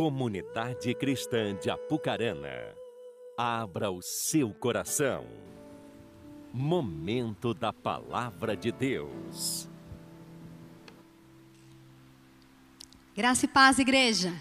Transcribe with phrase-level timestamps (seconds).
[0.00, 2.74] Comunidade Cristã de Apucarana,
[3.36, 5.26] abra o seu coração.
[6.54, 9.68] Momento da Palavra de Deus.
[13.14, 14.32] Graça e paz, igreja.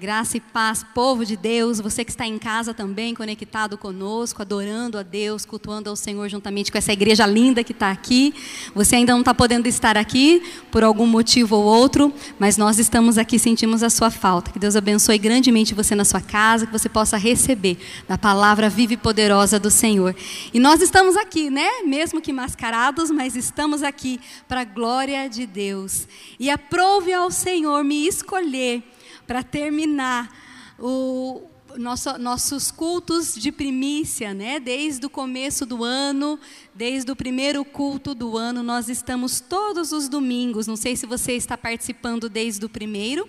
[0.00, 4.98] Graça e paz, povo de Deus, você que está em casa também, conectado conosco, adorando
[4.98, 8.34] a Deus, cultuando ao Senhor juntamente com essa igreja linda que está aqui.
[8.74, 10.42] Você ainda não está podendo estar aqui
[10.72, 14.50] por algum motivo ou outro, mas nós estamos aqui, sentimos a sua falta.
[14.50, 18.94] Que Deus abençoe grandemente você na sua casa, que você possa receber da palavra viva
[18.94, 20.12] e poderosa do Senhor.
[20.52, 21.68] E nós estamos aqui, né?
[21.86, 24.18] Mesmo que mascarados, mas estamos aqui
[24.48, 26.08] para a glória de Deus.
[26.40, 28.82] E aprove ao Senhor me escolher
[29.26, 30.30] para terminar
[30.78, 31.42] o,
[31.76, 34.60] nosso, nossos cultos de primícia, né?
[34.60, 36.38] Desde o começo do ano,
[36.74, 40.66] desde o primeiro culto do ano, nós estamos todos os domingos.
[40.66, 43.28] Não sei se você está participando desde o primeiro,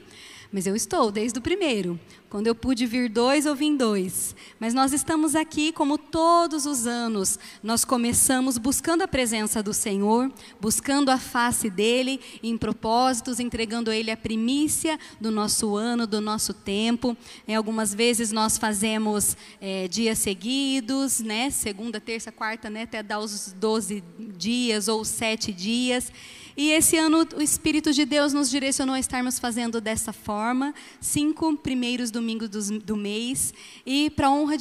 [0.52, 2.00] mas eu estou desde o primeiro.
[2.30, 4.36] Quando eu pude vir dois, eu vim dois.
[4.60, 10.30] Mas nós estamos aqui, como todos os anos, nós começamos buscando a presença do Senhor,
[10.60, 16.20] buscando a face dEle, em propósitos, entregando a Ele a primícia do nosso ano, do
[16.20, 17.16] nosso tempo.
[17.48, 21.50] Em algumas vezes nós fazemos é, dias seguidos, né?
[21.50, 22.82] Segunda, terça, quarta, né?
[22.82, 24.04] Até dar os 12
[24.36, 26.12] dias ou sete dias.
[26.58, 31.56] E esse ano o Espírito de Deus nos direcionou a estarmos fazendo dessa forma, cinco
[31.58, 33.54] primeiros domingos do, do mês,
[33.86, 34.56] e para honra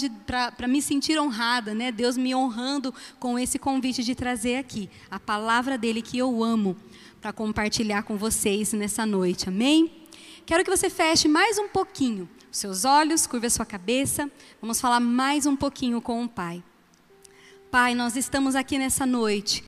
[0.57, 1.93] para me sentir honrada, né?
[1.93, 6.77] Deus me honrando com esse convite de trazer aqui a palavra dele que eu amo
[7.21, 9.49] para compartilhar com vocês nessa noite.
[9.49, 9.91] Amém?
[10.45, 14.31] Quero que você feche mais um pouquinho os seus olhos, curva a sua cabeça.
[14.61, 16.63] Vamos falar mais um pouquinho com o Pai.
[17.71, 19.65] Pai, nós estamos aqui nessa noite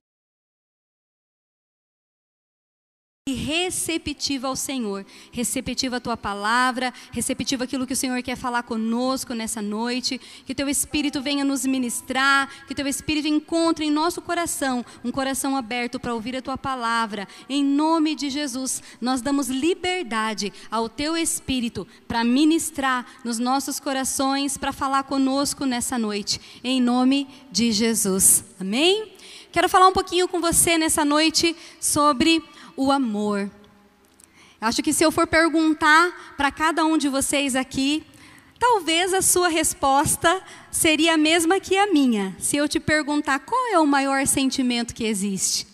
[3.29, 8.63] e receptiva ao Senhor, receptiva à tua palavra, receptiva àquilo que o Senhor quer falar
[8.63, 14.23] conosco nessa noite, que teu Espírito venha nos ministrar, que teu Espírito encontre em nosso
[14.23, 17.27] coração um coração aberto para ouvir a tua palavra.
[17.49, 24.57] Em nome de Jesus, nós damos liberdade ao teu Espírito para ministrar nos nossos corações,
[24.57, 26.41] para falar conosco nessa noite.
[26.63, 28.45] Em nome de Jesus.
[28.61, 29.17] Amém?
[29.51, 32.45] Quero falar um pouquinho com você nessa noite sobre
[32.77, 33.51] o amor.
[34.61, 38.05] Acho que se eu for perguntar para cada um de vocês aqui,
[38.59, 42.35] talvez a sua resposta seria a mesma que a minha.
[42.39, 45.67] Se eu te perguntar qual é o maior sentimento que existe.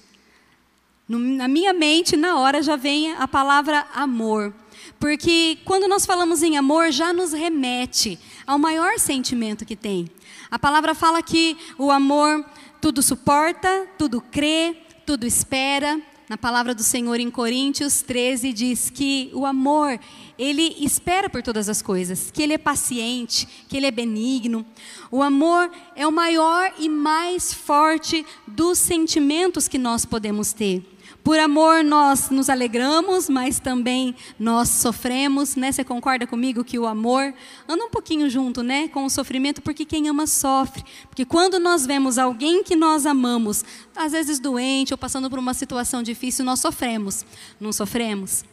[1.08, 4.54] Na minha mente, na hora, já vem a palavra amor.
[4.98, 10.10] Porque quando nós falamos em amor, já nos remete ao maior sentimento que tem.
[10.50, 12.44] A palavra fala que o amor
[12.80, 14.76] tudo suporta, tudo crê,
[15.06, 16.00] tudo espera,
[16.32, 20.00] na palavra do Senhor em Coríntios 13 diz que o amor,
[20.38, 24.64] ele espera por todas as coisas, que ele é paciente, que ele é benigno.
[25.10, 30.82] O amor é o maior e mais forte dos sentimentos que nós podemos ter.
[31.22, 35.70] Por amor nós nos alegramos, mas também nós sofremos, né?
[35.70, 37.32] Você concorda comigo que o amor
[37.68, 40.82] anda um pouquinho junto, né, com o sofrimento, porque quem ama sofre.
[41.08, 45.54] Porque quando nós vemos alguém que nós amamos, às vezes doente ou passando por uma
[45.54, 47.24] situação difícil, nós sofremos.
[47.60, 48.44] Não sofremos?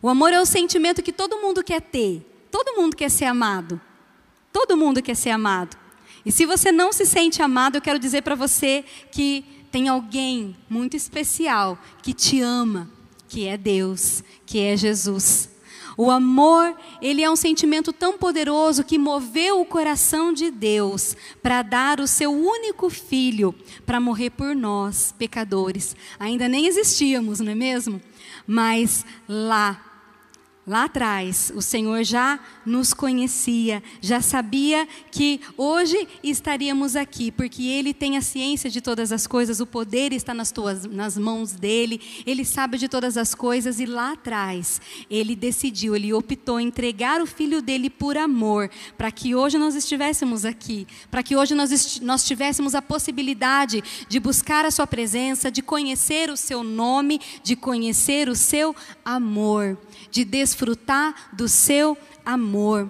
[0.00, 2.24] O amor é o sentimento que todo mundo quer ter.
[2.50, 3.78] Todo mundo quer ser amado.
[4.50, 5.76] Todo mundo quer ser amado.
[6.24, 10.56] E se você não se sente amado, eu quero dizer para você que tem alguém
[10.68, 12.90] muito especial que te ama,
[13.28, 15.50] que é Deus, que é Jesus.
[15.96, 21.60] O amor, ele é um sentimento tão poderoso que moveu o coração de Deus para
[21.60, 23.52] dar o seu único filho
[23.84, 25.96] para morrer por nós, pecadores.
[26.16, 28.00] Ainda nem existíamos, não é mesmo?
[28.46, 29.87] Mas lá
[30.68, 37.94] Lá atrás, o Senhor já nos conhecia, já sabia que hoje estaríamos aqui, porque Ele
[37.94, 42.02] tem a ciência de todas as coisas, o poder está nas, tuas, nas mãos dEle,
[42.26, 44.78] Ele sabe de todas as coisas, e lá atrás,
[45.10, 48.68] Ele decidiu, Ele optou entregar o Filho dEle por amor,
[48.98, 54.20] para que hoje nós estivéssemos aqui, para que hoje nós, nós tivéssemos a possibilidade de
[54.20, 59.78] buscar a Sua presença, de conhecer o Seu nome, de conhecer o Seu amor
[60.10, 62.88] de desfrutar do seu amor.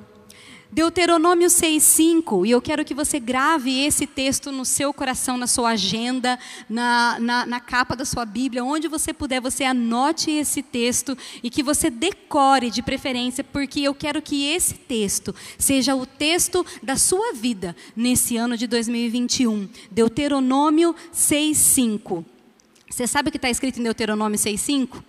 [0.70, 5.70] Deuteronômio 6,5, e eu quero que você grave esse texto no seu coração, na sua
[5.70, 6.38] agenda,
[6.68, 11.48] na, na, na, capa da sua Bíblia, onde você puder, você anote esse texto e
[11.48, 16.96] que você decore de preferência, porque eu quero que esse texto seja o texto da
[16.96, 19.70] sua vida nesse ano de 2021.
[19.90, 22.24] Deuteronômio 6,5.
[22.90, 25.07] Você sabe o que está escrito em Deuteronômio 6,5?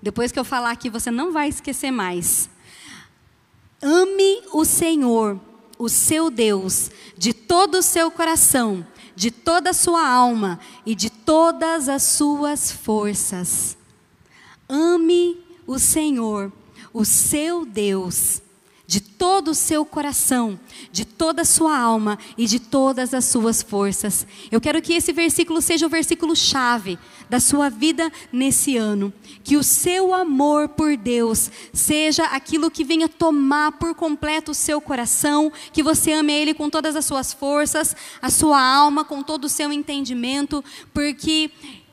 [0.00, 2.48] Depois que eu falar aqui, você não vai esquecer mais.
[3.82, 5.40] Ame o Senhor,
[5.78, 11.10] o seu Deus, de todo o seu coração, de toda a sua alma e de
[11.10, 13.76] todas as suas forças.
[14.68, 15.36] Ame
[15.66, 16.52] o Senhor,
[16.92, 18.40] o seu Deus,
[18.88, 20.58] de todo o seu coração,
[20.90, 24.26] de toda a sua alma e de todas as suas forças.
[24.50, 26.98] Eu quero que esse versículo seja o versículo chave
[27.28, 29.12] da sua vida nesse ano.
[29.44, 34.80] Que o seu amor por Deus seja aquilo que venha tomar por completo o seu
[34.80, 39.44] coração, que você ame Ele com todas as suas forças, a sua alma, com todo
[39.44, 40.64] o seu entendimento,
[40.94, 41.50] porque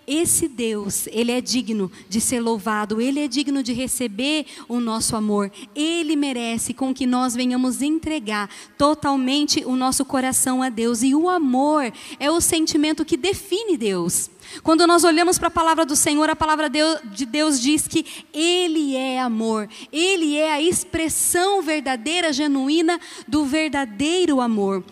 [0.07, 5.15] esse Deus, ele é digno de ser louvado, ele é digno de receber o nosso
[5.15, 5.51] amor.
[5.75, 11.01] Ele merece com que nós venhamos entregar totalmente o nosso coração a Deus.
[11.01, 14.29] E o amor é o sentimento que define Deus.
[14.61, 18.95] Quando nós olhamos para a palavra do Senhor, a palavra de Deus diz que Ele
[18.95, 24.83] é amor, Ele é a expressão verdadeira, genuína do verdadeiro amor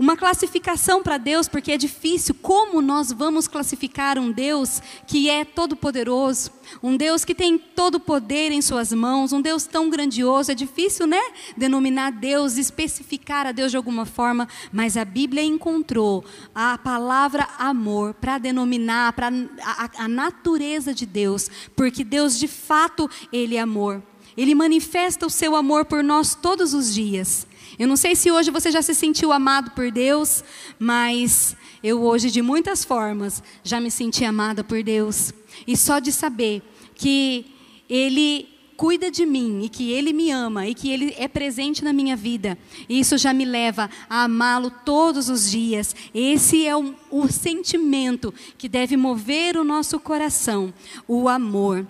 [0.00, 2.34] uma classificação para Deus, porque é difícil.
[2.40, 6.50] Como nós vamos classificar um Deus que é todo-poderoso,
[6.82, 10.52] um Deus que tem todo o poder em Suas mãos, um Deus tão grandioso?
[10.52, 11.20] É difícil, né?
[11.54, 16.24] Denominar Deus, especificar a Deus de alguma forma, mas a Bíblia encontrou
[16.54, 19.28] a palavra amor para denominar para
[19.62, 24.02] a, a natureza de Deus, porque Deus de fato, Ele é amor.
[24.34, 27.46] Ele manifesta o seu amor por nós todos os dias.
[27.80, 30.44] Eu não sei se hoje você já se sentiu amado por Deus,
[30.78, 35.32] mas eu hoje, de muitas formas, já me senti amada por Deus.
[35.66, 36.60] E só de saber
[36.94, 37.46] que
[37.88, 41.90] Ele cuida de mim e que Ele me ama e que Ele é presente na
[41.90, 45.96] minha vida, isso já me leva a amá-lo todos os dias.
[46.14, 50.70] Esse é o, o sentimento que deve mover o nosso coração,
[51.08, 51.86] o amor.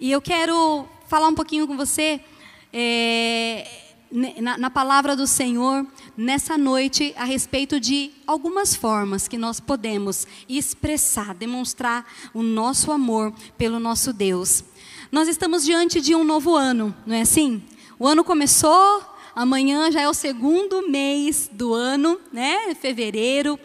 [0.00, 2.20] E eu quero falar um pouquinho com você.
[2.72, 5.86] É, na, na, palavra do Senhor
[6.16, 12.04] nessa noite a respeito de algumas formas que nós podemos expressar, demonstrar
[12.34, 14.64] o nosso amor pelo nosso Deus.
[15.12, 17.62] Nós estamos diante de um novo ano, não é assim?
[17.98, 19.02] O ano começou,
[19.34, 22.74] amanhã já é o segundo mês do ano, né?
[22.74, 23.58] Fevereiro.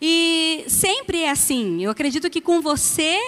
[0.00, 1.82] E sempre é assim.
[1.82, 3.18] Eu acredito que com você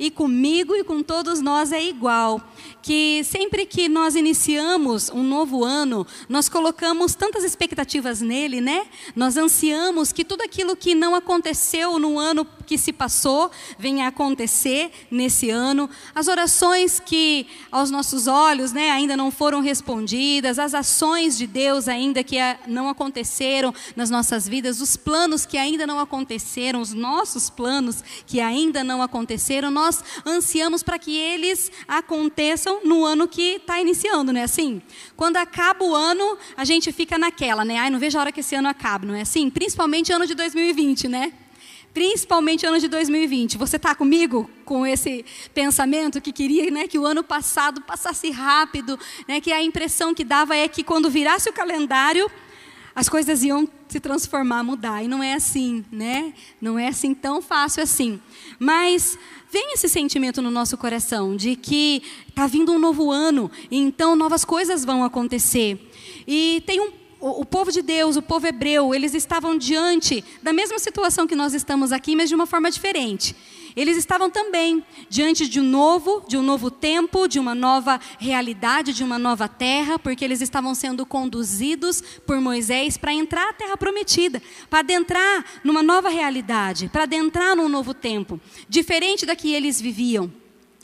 [0.00, 2.40] e comigo e com todos nós é igual
[2.80, 8.86] que sempre que nós iniciamos um novo ano, nós colocamos tantas expectativas nele, né?
[9.14, 14.08] Nós ansiamos que tudo aquilo que não aconteceu no ano que se passou venha a
[14.10, 15.90] acontecer nesse ano.
[16.14, 21.88] As orações que aos nossos olhos, né, ainda não foram respondidas, as ações de Deus
[21.88, 22.36] ainda que
[22.68, 28.40] não aconteceram nas nossas vidas, os planos que ainda não aconteceram, os nossos planos que
[28.40, 34.40] ainda não aconteceram, nós ansiamos para que eles aconteçam no ano que está iniciando, não
[34.40, 34.80] é assim?
[35.16, 37.78] Quando acaba o ano, a gente fica naquela, né?
[37.78, 39.50] Ai, não vejo a hora que esse ano acabe, não é assim?
[39.50, 41.32] Principalmente ano de 2020, né?
[41.92, 43.58] Principalmente ano de 2020.
[43.58, 48.98] Você está comigo com esse pensamento que queria né, que o ano passado passasse rápido,
[49.26, 52.30] né, que a impressão que dava é que quando virasse o calendário,
[52.94, 55.02] as coisas iam se transformar, mudar.
[55.02, 56.32] E não é assim, né?
[56.60, 58.20] Não é assim tão fácil assim.
[58.58, 59.18] Mas
[59.50, 64.44] vem esse sentimento no nosso coração de que está vindo um novo ano, então novas
[64.44, 65.90] coisas vão acontecer.
[66.26, 70.78] E tem um o, povo de Deus, o povo hebreu, eles estavam diante da mesma
[70.78, 73.36] situação que nós estamos aqui, mas de uma forma diferente.
[73.76, 78.92] Eles estavam também diante de um novo, de um novo tempo, de uma nova realidade,
[78.92, 83.76] de uma nova terra, porque eles estavam sendo conduzidos por Moisés para entrar à terra
[83.76, 89.80] prometida, para adentrar numa nova realidade, para adentrar num novo tempo, diferente da que eles
[89.80, 90.39] viviam.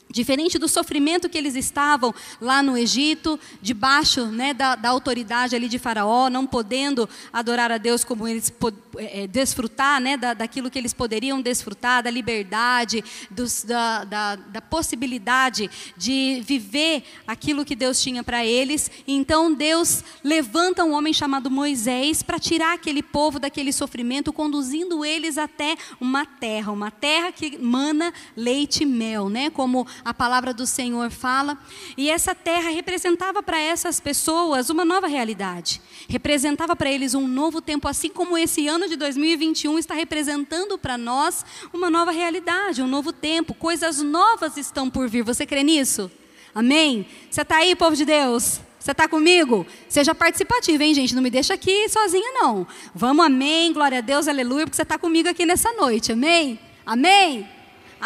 [0.08, 5.68] Diferente do sofrimento que eles estavam lá no Egito, debaixo né, da, da, autoridade ali
[5.68, 8.52] de Faraó, não podendo adorar a Deus como eles
[8.98, 14.62] é, desfrutar né, da, daquilo que eles poderiam desfrutar, da liberdade, dos, da, da, da,
[14.62, 18.88] possibilidade de viver aquilo que Deus tinha para eles.
[19.08, 25.36] Então Deus levanta um homem chamado Moisés para tirar aquele povo daquele sofrimento, conduzindo eles
[25.36, 30.66] até uma terra, uma terra que mana leite e mel, né, como a palavra do
[30.66, 31.58] Senhor fala.
[31.96, 35.80] E essa terra representava para essas pessoas uma nova realidade.
[36.08, 40.96] Representava para eles um novo tempo, assim como esse ano de 2021 está representando para
[40.96, 43.54] nós uma nova realidade, um novo tempo.
[43.54, 45.22] Coisas novas estão por vir.
[45.22, 46.10] Você crê nisso?
[46.54, 47.06] Amém?
[47.30, 48.60] Você está aí, povo de Deus?
[48.86, 49.66] Você está comigo?
[49.88, 51.12] Seja participativo, hein, gente?
[51.12, 52.66] Não me deixa aqui sozinha, não.
[52.94, 56.56] Vamos, amém, glória a Deus, aleluia, porque você está comigo aqui nessa noite, amém?
[56.86, 57.55] Amém?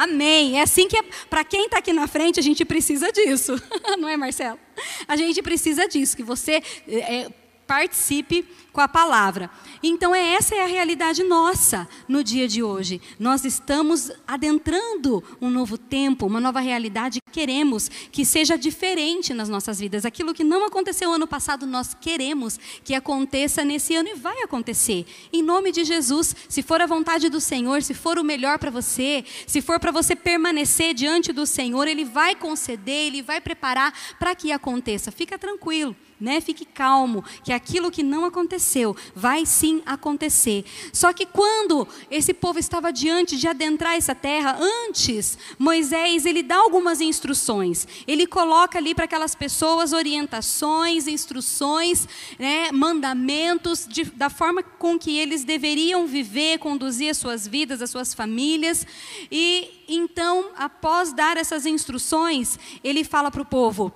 [0.01, 0.59] Amém.
[0.59, 3.61] É assim que, é, para quem está aqui na frente, a gente precisa disso.
[4.01, 4.59] Não é, Marcelo?
[5.07, 7.31] A gente precisa disso, que você é,
[7.71, 9.49] participe com a palavra.
[9.81, 13.01] Então, é, essa é a realidade nossa no dia de hoje.
[13.17, 17.21] Nós estamos adentrando um novo tempo, uma nova realidade.
[17.31, 20.05] Queremos que seja diferente nas nossas vidas.
[20.05, 25.07] Aquilo que não aconteceu ano passado, nós queremos que aconteça nesse ano e vai acontecer.
[25.33, 28.73] Em nome de Jesus, se for a vontade do Senhor, se for o melhor para
[28.73, 33.95] você, se for para você permanecer diante do Senhor, Ele vai conceder, Ele vai preparar
[34.19, 35.13] para que aconteça.
[35.13, 36.41] Fica tranquilo né?
[36.41, 40.65] Fique calmo, que aquilo que não aconteceu vai sim acontecer.
[40.93, 46.57] Só que quando esse povo estava diante de adentrar essa terra, antes Moisés ele dá
[46.57, 47.87] algumas instruções.
[48.07, 52.73] Ele coloca ali para aquelas pessoas orientações, instruções, né?
[52.73, 58.15] mandamentos de, da forma com que eles deveriam viver, conduzir as suas vidas, as suas
[58.15, 58.87] famílias.
[59.31, 63.93] E então, após dar essas instruções, ele fala para o povo: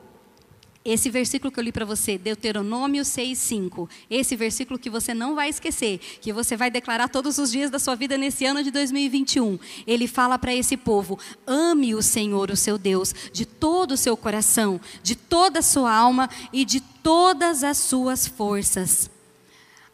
[0.84, 3.88] esse versículo que eu li para você, Deuteronômio 6, 5.
[4.10, 7.78] Esse versículo que você não vai esquecer, que você vai declarar todos os dias da
[7.78, 9.58] sua vida nesse ano de 2021.
[9.86, 14.14] Ele fala para esse povo: ame o Senhor, o seu Deus, de todo o seu
[14.14, 19.10] coração, de toda a sua alma e de todas as suas forças.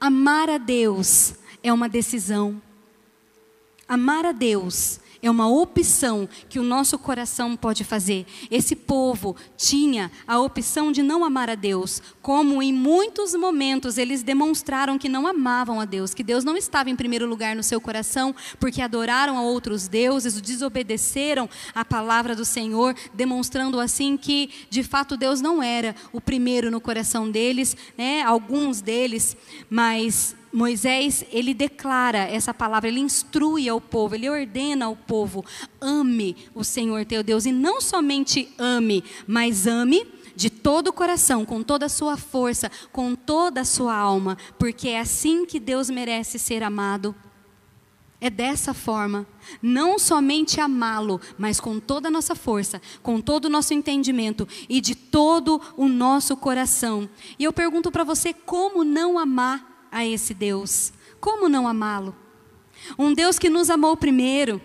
[0.00, 2.60] Amar a Deus é uma decisão.
[3.86, 8.26] Amar a Deus é uma opção que o nosso coração pode fazer.
[8.50, 14.22] Esse povo tinha a opção de não amar a Deus, como em muitos momentos eles
[14.22, 17.80] demonstraram que não amavam a Deus, que Deus não estava em primeiro lugar no seu
[17.80, 24.82] coração, porque adoraram a outros deuses, desobedeceram a palavra do Senhor, demonstrando assim que de
[24.82, 28.22] fato Deus não era o primeiro no coração deles, né?
[28.22, 29.36] Alguns deles,
[29.68, 35.44] mas Moisés, ele declara essa palavra, ele instrui ao povo, ele ordena ao povo:
[35.80, 41.44] ame o Senhor teu Deus, e não somente ame, mas ame de todo o coração,
[41.44, 45.88] com toda a sua força, com toda a sua alma, porque é assim que Deus
[45.88, 47.14] merece ser amado.
[48.22, 49.26] É dessa forma,
[49.62, 54.78] não somente amá-lo, mas com toda a nossa força, com todo o nosso entendimento e
[54.80, 57.08] de todo o nosso coração.
[57.38, 60.92] E eu pergunto para você: como não amar a esse Deus.
[61.20, 62.14] Como não amá-lo?
[62.98, 64.60] Um Deus que nos amou primeiro,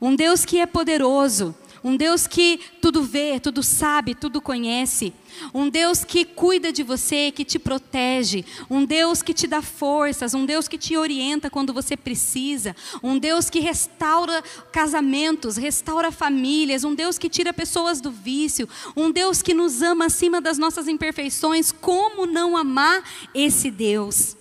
[0.00, 1.54] um Deus que é poderoso,
[1.88, 5.14] um Deus que tudo vê, tudo sabe, tudo conhece,
[5.54, 10.34] um Deus que cuida de você, que te protege, um Deus que te dá forças,
[10.34, 16.84] um Deus que te orienta quando você precisa, um Deus que restaura casamentos, restaura famílias,
[16.84, 20.88] um Deus que tira pessoas do vício, um Deus que nos ama acima das nossas
[20.88, 21.72] imperfeições.
[21.72, 23.02] Como não amar
[23.34, 24.36] esse Deus?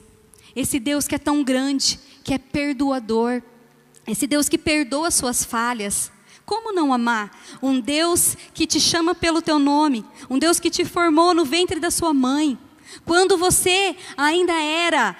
[0.53, 3.41] Esse Deus que é tão grande, que é perdoador,
[4.05, 6.11] esse Deus que perdoa suas falhas.
[6.47, 7.29] Como não amar
[7.61, 11.77] um Deus que te chama pelo teu nome, um Deus que te formou no ventre
[11.77, 12.57] da sua mãe,
[13.03, 15.13] quando você ainda era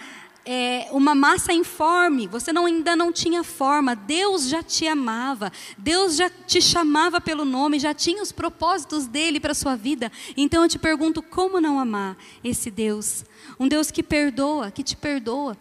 [0.46, 6.16] é, uma massa informe, você não, ainda não tinha forma, Deus já te amava, Deus
[6.16, 10.10] já te chamava pelo nome, já tinha os propósitos dele para a sua vida.
[10.38, 13.26] Então eu te pergunto: como não amar esse Deus?
[13.60, 15.58] Um Deus que perdoa, que te perdoa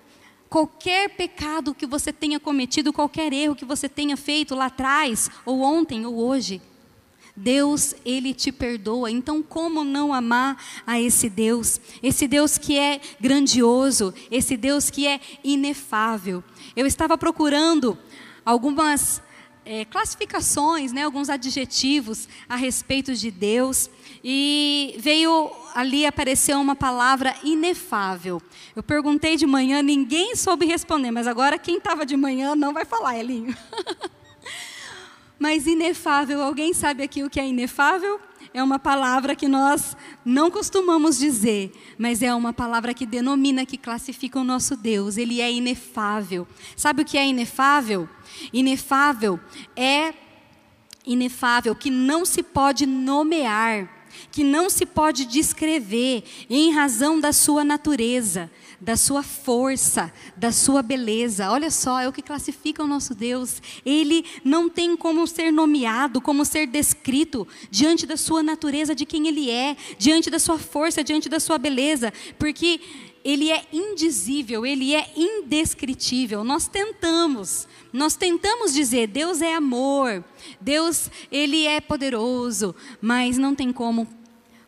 [0.48, 5.60] qualquer pecado que você tenha cometido, qualquer erro que você tenha feito lá atrás, ou
[5.60, 6.60] ontem, ou hoje.
[7.36, 9.10] Deus, Ele te perdoa.
[9.10, 11.78] Então, como não amar a esse Deus?
[12.02, 16.42] Esse Deus que é grandioso, esse Deus que é inefável.
[16.74, 17.98] Eu estava procurando
[18.44, 19.20] algumas
[19.66, 23.90] é, classificações, né, alguns adjetivos a respeito de Deus.
[24.22, 28.40] E veio ali apareceu uma palavra inefável.
[28.74, 32.84] Eu perguntei de manhã, ninguém soube responder, mas agora quem estava de manhã não vai
[32.84, 33.56] falar, Elinho.
[35.38, 38.20] mas inefável, alguém sabe aqui o que é inefável?
[38.54, 39.94] É uma palavra que nós
[40.24, 45.18] não costumamos dizer, mas é uma palavra que denomina, que classifica o nosso Deus.
[45.18, 46.48] Ele é inefável.
[46.74, 48.08] Sabe o que é inefável?
[48.52, 49.38] Inefável
[49.76, 50.14] é
[51.04, 53.95] inefável, que não se pode nomear
[54.30, 60.82] que não se pode descrever em razão da sua natureza, da sua força, da sua
[60.82, 61.50] beleza.
[61.50, 63.62] Olha só, é o que classifica o nosso Deus.
[63.84, 69.26] Ele não tem como ser nomeado, como ser descrito diante da sua natureza, de quem
[69.28, 72.80] ele é, diante da sua força, diante da sua beleza, porque
[73.26, 76.44] ele é indizível, ele é indescritível.
[76.44, 80.24] Nós tentamos, nós tentamos dizer, Deus é amor,
[80.60, 84.06] Deus, ele é poderoso, mas não tem como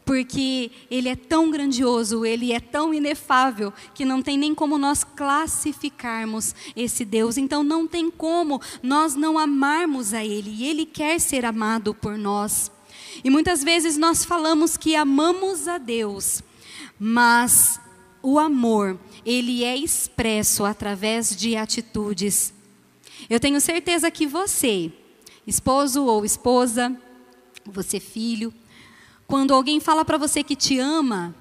[0.08, 5.04] porque Ele é tão grandioso, Ele é tão inefável, que não tem nem como nós
[5.04, 7.37] classificarmos esse Deus.
[7.37, 12.16] Então não tem como nós não amarmos a Ele, e Ele quer ser amado por
[12.16, 12.73] nós.
[13.23, 16.42] E muitas vezes nós falamos que amamos a Deus,
[16.99, 17.78] mas
[18.23, 22.54] o amor, ele é expresso através de atitudes.
[23.28, 24.90] Eu tenho certeza que você,
[25.49, 26.95] esposo ou esposa,
[27.64, 28.52] você filho,
[29.26, 31.35] quando alguém fala para você que te ama,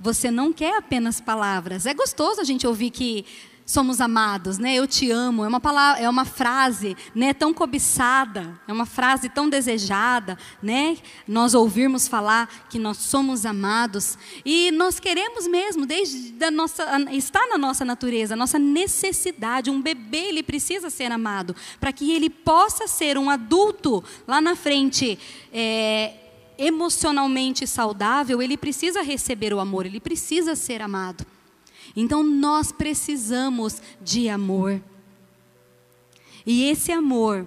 [0.00, 1.84] você não quer apenas palavras.
[1.84, 3.26] É gostoso a gente ouvir que
[3.64, 4.74] somos amados, né?
[4.74, 5.44] Eu te amo.
[5.44, 10.96] É uma palavra, é uma frase, né, tão cobiçada, é uma frase tão desejada, né?
[11.26, 17.46] Nós ouvirmos falar que nós somos amados e nós queremos mesmo, desde da nossa está
[17.46, 19.70] na nossa natureza, nossa necessidade.
[19.70, 24.54] Um bebê ele precisa ser amado para que ele possa ser um adulto lá na
[24.56, 25.18] frente.
[25.52, 26.14] É,
[26.58, 31.26] emocionalmente saudável, ele precisa receber o amor, ele precisa ser amado.
[31.96, 34.80] Então nós precisamos de amor.
[36.44, 37.46] E esse amor,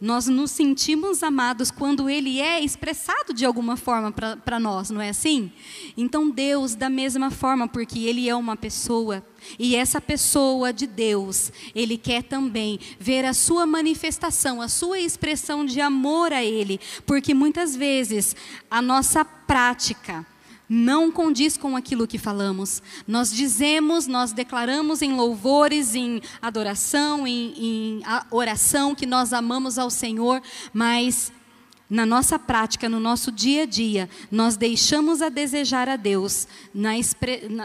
[0.00, 5.08] nós nos sentimos amados quando ele é expressado de alguma forma para nós, não é
[5.08, 5.50] assim?
[5.96, 9.24] Então Deus, da mesma forma, porque ele é uma pessoa,
[9.58, 15.64] e essa pessoa de Deus, ele quer também ver a sua manifestação, a sua expressão
[15.64, 18.36] de amor a ele, porque muitas vezes
[18.70, 20.26] a nossa prática,
[20.74, 22.82] não condiz com aquilo que falamos.
[23.06, 29.88] Nós dizemos, nós declaramos em louvores, em adoração, em, em oração que nós amamos ao
[29.88, 31.32] Senhor, mas
[31.94, 36.90] na nossa prática, no nosso dia a dia, nós deixamos a desejar a Deus na,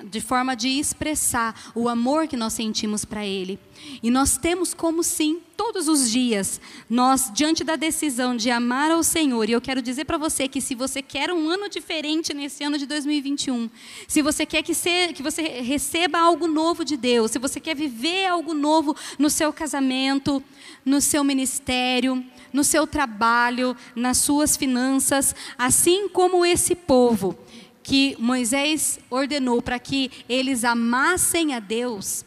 [0.03, 3.59] de forma de expressar o amor que nós sentimos para Ele.
[4.03, 9.01] E nós temos como sim, todos os dias, nós, diante da decisão de amar ao
[9.01, 12.63] Senhor, e eu quero dizer para você que se você quer um ano diferente nesse
[12.63, 13.67] ano de 2021,
[14.07, 17.75] se você quer que, ser, que você receba algo novo de Deus, se você quer
[17.75, 20.43] viver algo novo no seu casamento,
[20.86, 27.38] no seu ministério, no seu trabalho, nas suas finanças, assim como esse povo
[27.82, 32.23] que Moisés ordenou para que eles amassem a Deus,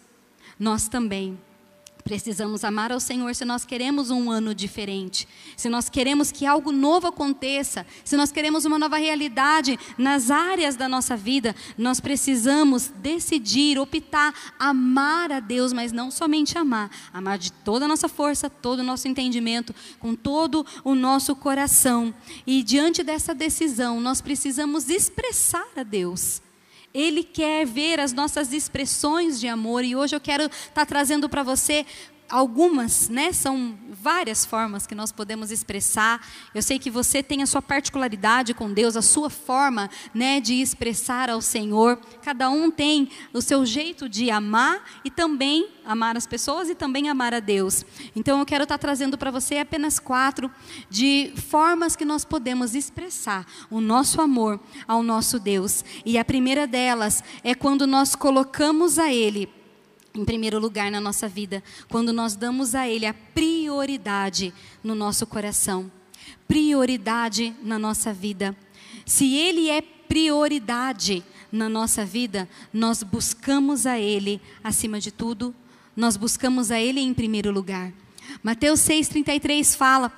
[0.59, 1.39] nós também
[2.05, 6.73] Precisamos amar ao Senhor se nós queremos um ano diferente, se nós queremos que algo
[6.73, 12.89] novo aconteça, se nós queremos uma nova realidade nas áreas da nossa vida, nós precisamos
[12.97, 18.51] decidir, optar, amar a Deus, mas não somente amar, amar de toda a nossa força,
[18.51, 22.13] todo o nosso entendimento, com todo o nosso coração.
[22.45, 26.43] E diante dessa decisão, nós precisamos expressar a Deus.
[26.95, 29.85] Ele quer ver as nossas expressões de amor.
[29.85, 31.87] E hoje eu quero estar tá trazendo para você
[32.33, 33.31] algumas, né?
[33.31, 36.27] São várias formas que nós podemos expressar.
[36.55, 40.55] Eu sei que você tem a sua particularidade com Deus, a sua forma, né, de
[40.55, 42.01] expressar ao Senhor.
[42.23, 47.11] Cada um tem o seu jeito de amar e também amar as pessoas e também
[47.11, 47.85] amar a Deus.
[48.17, 50.51] Então eu quero estar trazendo para você apenas quatro
[50.89, 55.85] de formas que nós podemos expressar o nosso amor ao nosso Deus.
[56.05, 59.62] E a primeira delas é quando nós colocamos a ele
[60.15, 65.27] em primeiro lugar na nossa vida, quando nós damos a Ele a prioridade no nosso
[65.27, 65.91] coração,
[66.47, 68.57] prioridade na nossa vida.
[69.07, 75.55] Se Ele é prioridade na nossa vida, nós buscamos a Ele acima de tudo,
[75.97, 77.93] nós buscamos a Ele em primeiro lugar.
[78.43, 80.13] Mateus 6,33 fala: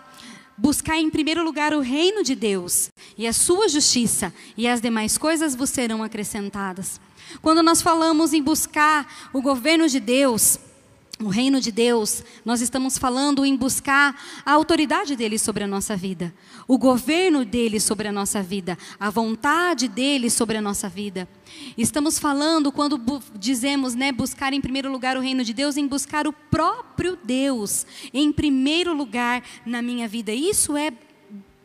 [0.56, 5.18] Buscar em primeiro lugar o reino de Deus e a sua justiça, e as demais
[5.18, 7.00] coisas vos serão acrescentadas.
[7.40, 10.58] Quando nós falamos em buscar o governo de Deus,
[11.20, 15.96] o reino de Deus, nós estamos falando em buscar a autoridade dele sobre a nossa
[15.96, 16.34] vida,
[16.66, 21.28] o governo dele sobre a nossa vida, a vontade dele sobre a nossa vida.
[21.78, 23.00] Estamos falando quando
[23.38, 27.86] dizemos, né, buscar em primeiro lugar o reino de Deus, em buscar o próprio Deus
[28.12, 30.32] em primeiro lugar na minha vida.
[30.32, 30.92] Isso é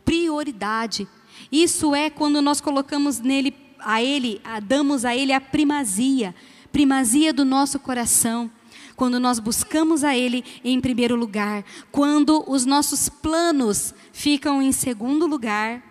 [0.04, 1.08] prioridade.
[1.50, 3.50] Isso é quando nós colocamos nele
[3.82, 6.34] a Ele, a, damos a Ele a primazia,
[6.72, 8.50] primazia do nosso coração.
[8.96, 15.26] Quando nós buscamos a Ele em primeiro lugar, quando os nossos planos ficam em segundo
[15.26, 15.82] lugar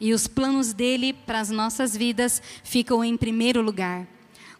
[0.00, 4.06] e os planos dele para as nossas vidas ficam em primeiro lugar.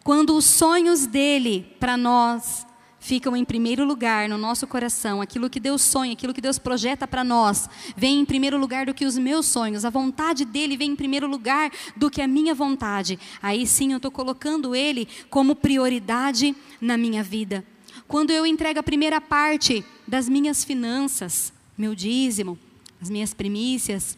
[0.03, 2.65] Quando os sonhos dele para nós
[3.01, 7.07] ficam em primeiro lugar no nosso coração, aquilo que Deus sonha, aquilo que Deus projeta
[7.07, 10.91] para nós, vem em primeiro lugar do que os meus sonhos, a vontade dele vem
[10.91, 13.19] em primeiro lugar do que a minha vontade.
[13.41, 17.65] Aí sim eu estou colocando ele como prioridade na minha vida.
[18.07, 22.57] Quando eu entrego a primeira parte das minhas finanças, meu dízimo,
[23.01, 24.15] as minhas primícias,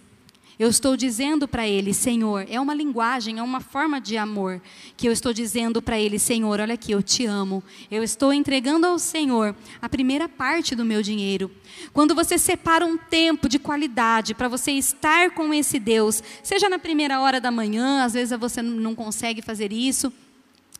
[0.59, 4.61] Eu estou dizendo para ele, Senhor, é uma linguagem, é uma forma de amor
[4.95, 7.63] que eu estou dizendo para ele, Senhor, olha aqui, eu te amo.
[7.89, 11.49] Eu estou entregando ao Senhor a primeira parte do meu dinheiro.
[11.91, 16.77] Quando você separa um tempo de qualidade para você estar com esse Deus, seja na
[16.77, 20.13] primeira hora da manhã, às vezes você não consegue fazer isso,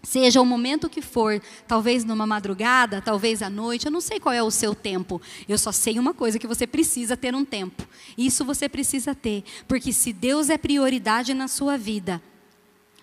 [0.03, 4.35] Seja o momento que for, talvez numa madrugada, talvez à noite, eu não sei qual
[4.35, 5.21] é o seu tempo.
[5.47, 7.87] Eu só sei uma coisa: que você precisa ter um tempo.
[8.17, 9.45] Isso você precisa ter.
[9.65, 12.21] Porque se Deus é prioridade na sua vida,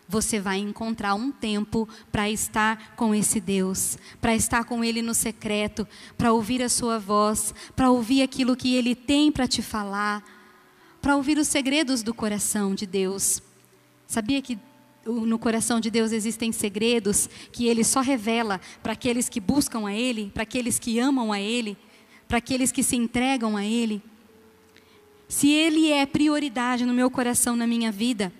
[0.07, 5.15] você vai encontrar um tempo para estar com esse Deus, para estar com Ele no
[5.15, 10.23] secreto, para ouvir a Sua voz, para ouvir aquilo que Ele tem para te falar,
[11.01, 13.41] para ouvir os segredos do coração de Deus.
[14.07, 14.59] Sabia que
[15.13, 19.95] no coração de Deus existem segredos que Ele só revela para aqueles que buscam a
[19.95, 21.77] Ele, para aqueles que amam a Ele,
[22.29, 24.03] para aqueles que se entregam a Ele.
[25.29, 28.33] Se Ele é prioridade no meu coração, na minha vida,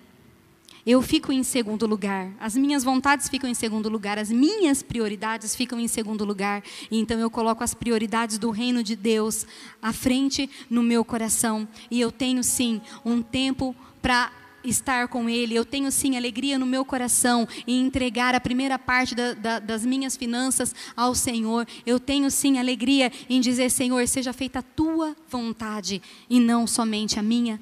[0.85, 2.31] eu fico em segundo lugar.
[2.39, 6.63] As minhas vontades ficam em segundo lugar, as minhas prioridades ficam em segundo lugar.
[6.89, 9.45] E então eu coloco as prioridades do reino de Deus
[9.81, 11.67] à frente no meu coração.
[11.89, 14.31] E eu tenho sim um tempo para
[14.63, 19.15] estar com Ele, eu tenho sim alegria no meu coração em entregar a primeira parte
[19.15, 21.67] da, da, das minhas finanças ao Senhor.
[21.85, 27.19] Eu tenho sim alegria em dizer: Senhor, seja feita a tua vontade e não somente
[27.19, 27.59] a minha.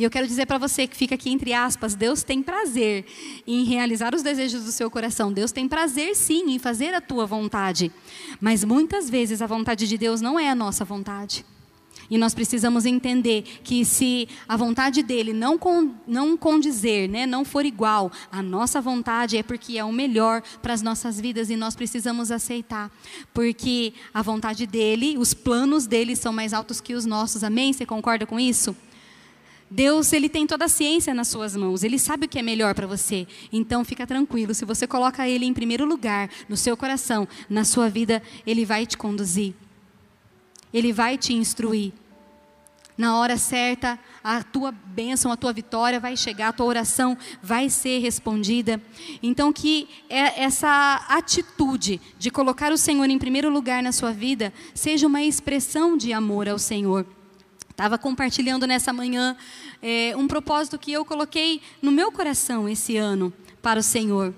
[0.00, 3.04] E eu quero dizer para você que fica aqui entre aspas, Deus tem prazer
[3.46, 5.30] em realizar os desejos do seu coração.
[5.30, 7.92] Deus tem prazer sim em fazer a tua vontade.
[8.40, 11.44] Mas muitas vezes a vontade de Deus não é a nossa vontade.
[12.10, 17.44] E nós precisamos entender que se a vontade dele não, con, não condizer, né, não
[17.44, 21.56] for igual à nossa vontade, é porque é o melhor para as nossas vidas e
[21.56, 22.90] nós precisamos aceitar.
[23.32, 27.44] Porque a vontade dele, os planos dele são mais altos que os nossos.
[27.44, 27.72] Amém?
[27.72, 28.74] Você concorda com isso?
[29.70, 31.84] Deus, ele tem toda a ciência nas suas mãos.
[31.84, 33.26] Ele sabe o que é melhor para você.
[33.52, 37.88] Então fica tranquilo, se você coloca ele em primeiro lugar no seu coração, na sua
[37.88, 39.54] vida, ele vai te conduzir.
[40.74, 41.92] Ele vai te instruir.
[43.00, 47.70] Na hora certa, a tua bênção, a tua vitória vai chegar, a tua oração vai
[47.70, 48.78] ser respondida.
[49.22, 54.52] Então, que é essa atitude de colocar o Senhor em primeiro lugar na sua vida
[54.74, 57.06] seja uma expressão de amor ao Senhor.
[57.70, 59.34] Estava compartilhando nessa manhã
[59.80, 63.32] é, um propósito que eu coloquei no meu coração esse ano
[63.62, 64.34] para o Senhor.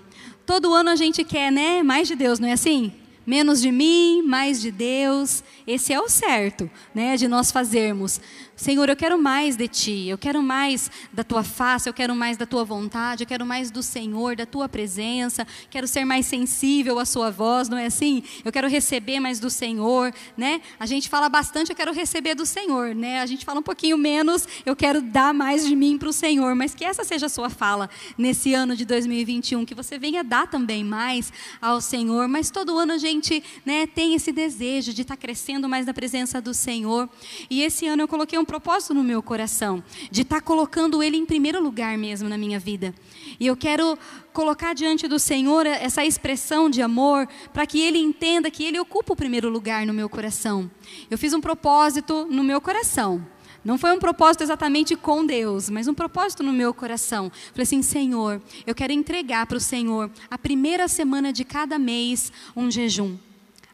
[0.46, 1.82] Todo ano a gente quer, né?
[1.82, 2.92] Mais de Deus, não é assim?
[3.24, 5.44] Menos de mim, mais de Deus.
[5.64, 8.20] Esse é o certo, né, de nós fazermos.
[8.62, 12.36] Senhor, eu quero mais de ti, eu quero mais da tua face, eu quero mais
[12.36, 17.00] da tua vontade, eu quero mais do Senhor, da tua presença, quero ser mais sensível
[17.00, 18.22] à sua voz, não é assim?
[18.44, 20.60] Eu quero receber mais do Senhor, né?
[20.78, 23.18] A gente fala bastante, eu quero receber do Senhor, né?
[23.18, 26.54] A gente fala um pouquinho menos, eu quero dar mais de mim para o Senhor,
[26.54, 30.46] mas que essa seja a sua fala nesse ano de 2021, que você venha dar
[30.46, 35.16] também mais ao Senhor, mas todo ano a gente, né, tem esse desejo de estar
[35.16, 37.08] tá crescendo mais na presença do Senhor.
[37.50, 41.16] E esse ano eu coloquei um propósito no meu coração, de estar tá colocando Ele
[41.16, 42.94] em primeiro lugar mesmo na minha vida.
[43.40, 43.98] E eu quero
[44.30, 49.14] colocar diante do Senhor essa expressão de amor, para que Ele entenda que Ele ocupa
[49.14, 50.70] o primeiro lugar no meu coração.
[51.10, 53.26] Eu fiz um propósito no meu coração.
[53.64, 57.32] Não foi um propósito exatamente com Deus, mas um propósito no meu coração.
[57.52, 62.30] Falei assim: Senhor, eu quero entregar para o Senhor a primeira semana de cada mês
[62.54, 63.16] um jejum.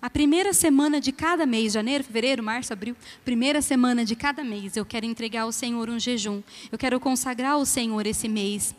[0.00, 4.76] A primeira semana de cada mês, janeiro, fevereiro, março, abril, primeira semana de cada mês,
[4.76, 6.40] eu quero entregar ao Senhor um jejum.
[6.70, 8.76] Eu quero consagrar ao Senhor esse mês.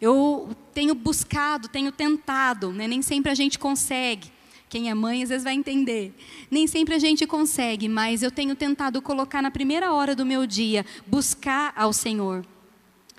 [0.00, 2.88] Eu tenho buscado, tenho tentado, né?
[2.88, 4.32] nem sempre a gente consegue.
[4.68, 6.14] Quem é mãe às vezes vai entender.
[6.50, 10.46] Nem sempre a gente consegue, mas eu tenho tentado colocar na primeira hora do meu
[10.46, 12.44] dia, buscar ao Senhor.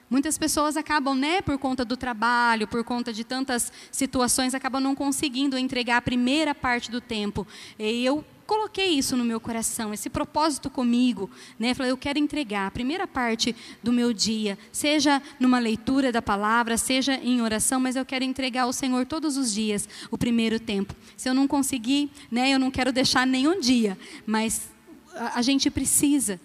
[0.09, 4.95] Muitas pessoas acabam, né, por conta do trabalho, por conta de tantas situações, acabam não
[4.95, 7.45] conseguindo entregar a primeira parte do tempo.
[7.77, 11.73] E eu coloquei isso no meu coração, esse propósito comigo, né?
[11.73, 16.77] Falei, eu quero entregar a primeira parte do meu dia, seja numa leitura da palavra,
[16.77, 20.95] seja em oração, mas eu quero entregar ao Senhor todos os dias o primeiro tempo.
[21.17, 24.69] Se eu não conseguir, né, eu não quero deixar nenhum dia, mas
[25.13, 26.39] a, a gente precisa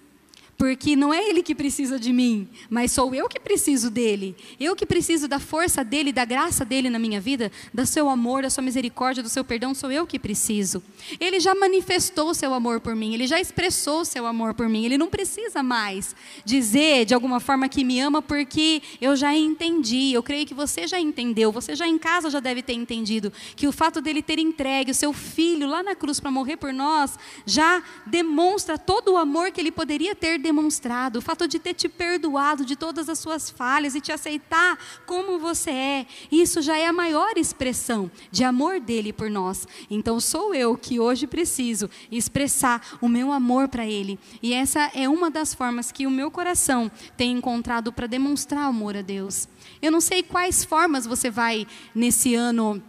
[0.62, 4.36] porque não é ele que precisa de mim, mas sou eu que preciso dele.
[4.60, 8.42] Eu que preciso da força dele, da graça dele na minha vida, do seu amor,
[8.42, 10.80] da sua misericórdia, do seu perdão, sou eu que preciso.
[11.18, 14.84] Ele já manifestou seu amor por mim, ele já expressou seu amor por mim.
[14.84, 20.12] Ele não precisa mais dizer de alguma forma que me ama, porque eu já entendi.
[20.12, 23.66] Eu creio que você já entendeu, você já em casa já deve ter entendido que
[23.66, 27.18] o fato dele ter entregue o seu filho lá na cruz para morrer por nós
[27.44, 31.72] já demonstra todo o amor que ele poderia ter demonstrado demonstrado, o fato de ter
[31.72, 36.76] te perdoado de todas as suas falhas e te aceitar como você é, isso já
[36.76, 39.66] é a maior expressão de amor dele por nós.
[39.90, 44.18] Então sou eu que hoje preciso expressar o meu amor para ele.
[44.42, 48.94] E essa é uma das formas que o meu coração tem encontrado para demonstrar amor
[48.94, 49.48] a Deus.
[49.80, 52.82] Eu não sei quais formas você vai nesse ano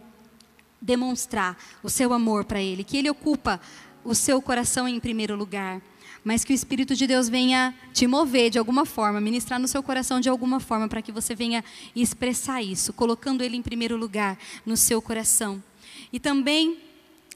[0.82, 3.58] demonstrar o seu amor para ele, que ele ocupa
[4.04, 5.80] o seu coração em primeiro lugar
[6.24, 9.82] mas que o Espírito de Deus venha te mover de alguma forma, ministrar no seu
[9.82, 11.62] coração de alguma forma, para que você venha
[11.94, 15.62] expressar isso, colocando Ele em primeiro lugar no seu coração.
[16.10, 16.78] E também,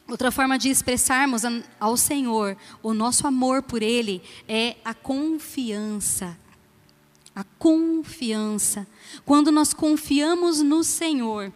[0.09, 1.43] outra forma de expressarmos
[1.79, 6.37] ao Senhor o nosso amor por Ele é a confiança.
[7.37, 8.87] A confiança.
[9.25, 11.53] Quando nós confiamos no Senhor,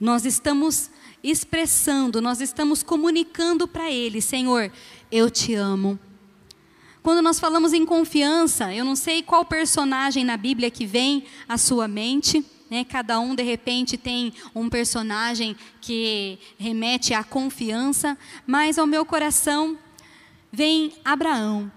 [0.00, 0.90] nós estamos
[1.22, 4.72] expressando, nós estamos comunicando para Ele: Senhor,
[5.12, 5.98] eu te amo.
[7.04, 11.58] Quando nós falamos em confiança, eu não sei qual personagem na Bíblia que vem à
[11.58, 12.42] sua mente.
[12.70, 12.82] Né?
[12.82, 19.76] Cada um, de repente, tem um personagem que remete à confiança, mas ao meu coração
[20.50, 21.70] vem Abraão.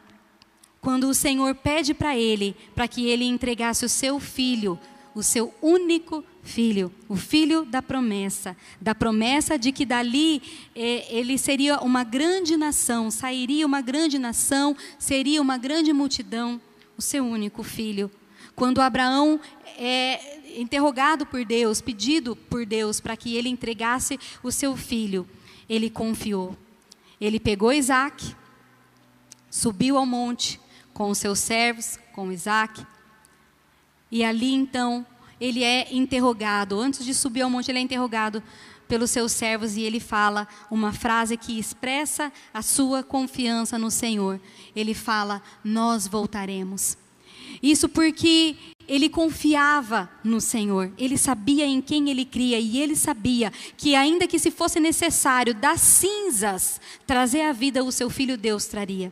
[0.79, 4.79] Quando o Senhor pede para ele, para que ele entregasse o seu filho,
[5.13, 10.41] o seu único filho, o filho da promessa, da promessa de que dali
[10.75, 16.59] eh, ele seria uma grande nação, sairia uma grande nação, seria uma grande multidão,
[16.97, 18.09] o seu único filho.
[18.55, 19.39] Quando Abraão
[19.77, 25.27] é interrogado por Deus, pedido por Deus para que ele entregasse o seu filho,
[25.69, 26.57] ele confiou.
[27.19, 28.35] Ele pegou Isaac,
[29.51, 30.59] subiu ao monte
[30.93, 32.83] com os seus servos, com Isaac,
[34.09, 35.05] e ali então
[35.39, 38.41] ele é interrogado, antes de subir ao monte, ele é interrogado
[38.87, 44.39] pelos seus servos e ele fala uma frase que expressa a sua confiança no Senhor.
[44.75, 46.97] Ele fala: Nós voltaremos.
[47.61, 48.55] Isso porque
[48.87, 54.27] ele confiava no Senhor, ele sabia em quem ele cria e ele sabia que, ainda
[54.27, 59.11] que se fosse necessário das cinzas trazer à vida o seu filho, Deus traria.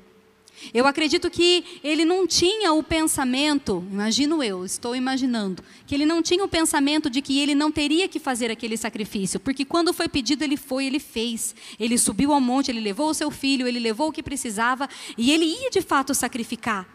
[0.74, 6.22] Eu acredito que ele não tinha o pensamento, imagino eu, estou imaginando, que ele não
[6.22, 10.08] tinha o pensamento de que ele não teria que fazer aquele sacrifício, porque quando foi
[10.08, 11.56] pedido, ele foi, ele fez.
[11.80, 15.32] Ele subiu ao monte, ele levou o seu filho, ele levou o que precisava e
[15.32, 16.88] ele ia de fato sacrificar.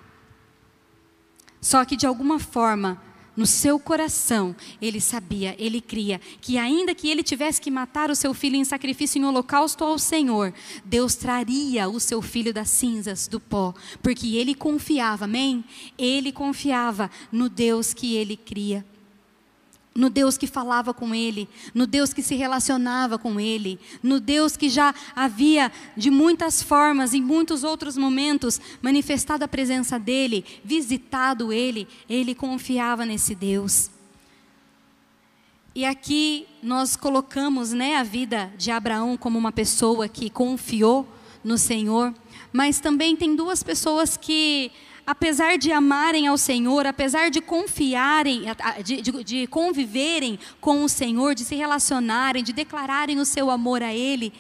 [1.61, 3.01] Só que de alguma forma,
[3.41, 8.15] no seu coração, ele sabia, ele cria que ainda que ele tivesse que matar o
[8.15, 10.53] seu filho em sacrifício em holocausto ao Senhor,
[10.85, 13.73] Deus traria o seu filho das cinzas, do pó,
[14.03, 15.65] porque ele confiava, amém?
[15.97, 18.85] Ele confiava no Deus que ele cria
[19.95, 24.57] no Deus que falava com ele, no Deus que se relacionava com ele, no Deus
[24.57, 31.53] que já havia de muitas formas, em muitos outros momentos, manifestado a presença dele, visitado
[31.53, 33.91] ele, ele confiava nesse Deus.
[35.75, 41.07] E aqui nós colocamos né, a vida de Abraão como uma pessoa que confiou
[41.45, 42.15] no Senhor,
[42.53, 44.71] mas também tem duas pessoas que
[45.11, 48.45] apesar de amarem ao Senhor, apesar de confiarem,
[48.85, 53.83] de, de, de, conviverem com o Senhor, de se relacionarem, de declararem o seu amor
[53.83, 54.33] a Ele,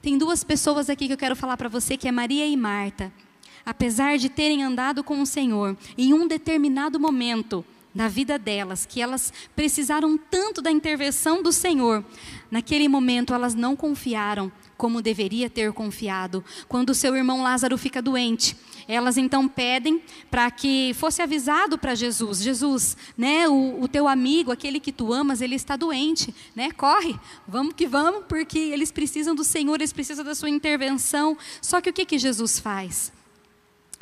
[0.00, 3.12] tem duas pessoas aqui que eu quero falar para você, que é Maria e Marta.
[3.64, 9.02] Apesar de terem andado com o Senhor, em um determinado momento da vida delas, que
[9.02, 12.04] elas precisaram tanto da intervenção do Senhor,
[12.48, 16.44] naquele momento elas não confiaram como deveria ter confiado.
[16.68, 18.56] Quando seu irmão Lázaro fica doente,
[18.88, 24.52] elas então pedem para que fosse avisado para Jesus: Jesus, né, o, o, teu amigo,
[24.52, 26.70] aquele que tu amas, ele está doente, né?
[26.70, 31.36] Corre, vamos que vamos, porque eles precisam do Senhor, eles precisam da sua intervenção.
[31.60, 33.12] Só que o que, que Jesus faz?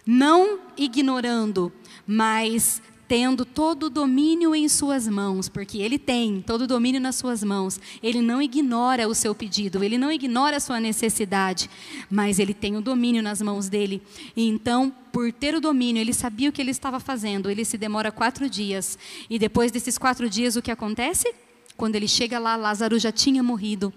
[0.06, 1.72] Não ignorando,
[2.06, 7.16] mas tendo todo o domínio em suas mãos, porque ele tem todo o domínio nas
[7.16, 7.80] suas mãos.
[8.02, 11.68] Ele não ignora o seu pedido, ele não ignora a sua necessidade,
[12.10, 14.02] mas ele tem o domínio nas mãos dele.
[14.36, 17.50] E então, por ter o domínio, ele sabia o que ele estava fazendo.
[17.50, 18.98] Ele se demora quatro dias.
[19.28, 21.32] E depois desses quatro dias, o que acontece?
[21.76, 23.92] Quando ele chega lá, Lázaro já tinha morrido.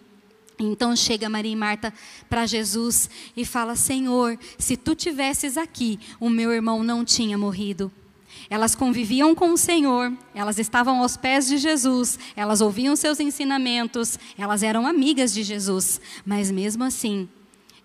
[0.60, 1.94] Então chega Maria e Marta
[2.28, 7.92] para Jesus e fala: Senhor, se tu tivesses aqui, o meu irmão não tinha morrido.
[8.50, 14.18] Elas conviviam com o Senhor, elas estavam aos pés de Jesus, elas ouviam seus ensinamentos,
[14.38, 17.28] elas eram amigas de Jesus, mas mesmo assim,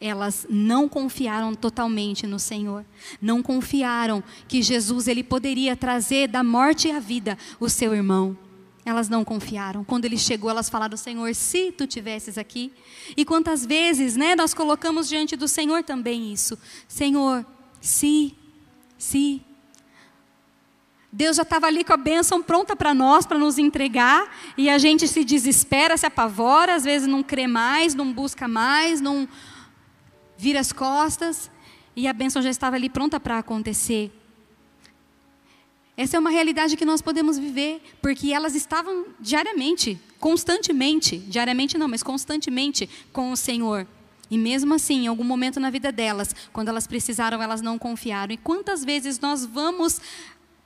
[0.00, 2.84] elas não confiaram totalmente no Senhor.
[3.20, 8.36] Não confiaram que Jesus ele poderia trazer da morte à vida o seu irmão.
[8.84, 9.84] Elas não confiaram.
[9.84, 12.72] Quando ele chegou, elas falaram: Senhor, se tu tivesses aqui.
[13.16, 16.58] E quantas vezes, né, nós colocamos diante do Senhor também isso.
[16.88, 17.46] Senhor,
[17.80, 18.34] se
[18.98, 19.42] se
[21.14, 24.78] Deus já estava ali com a bênção pronta para nós, para nos entregar, e a
[24.78, 29.28] gente se desespera, se apavora, às vezes não crê mais, não busca mais, não
[30.38, 31.50] vira as costas,
[31.94, 34.10] e a bênção já estava ali pronta para acontecer.
[35.94, 41.88] Essa é uma realidade que nós podemos viver, porque elas estavam diariamente, constantemente, diariamente não,
[41.88, 43.86] mas constantemente com o Senhor.
[44.30, 48.32] E mesmo assim, em algum momento na vida delas, quando elas precisaram, elas não confiaram.
[48.32, 50.00] E quantas vezes nós vamos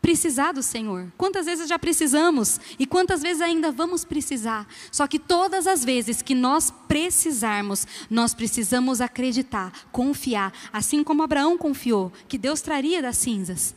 [0.06, 1.12] precisar do Senhor.
[1.16, 4.64] Quantas vezes já precisamos e quantas vezes ainda vamos precisar.
[4.92, 11.58] Só que todas as vezes que nós precisarmos, nós precisamos acreditar, confiar, assim como Abraão
[11.58, 13.74] confiou que Deus traria das cinzas.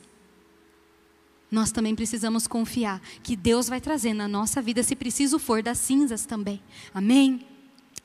[1.50, 5.80] Nós também precisamos confiar que Deus vai trazer na nossa vida, se preciso for, das
[5.80, 6.62] cinzas também.
[6.94, 7.49] Amém?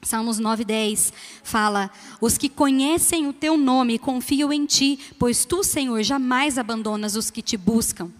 [0.04, 1.12] Salmos 9:10
[1.42, 1.90] fala:
[2.20, 7.30] Os que conhecem o teu nome confiam em ti, pois tu, Senhor, jamais abandonas os
[7.30, 8.10] que te buscam.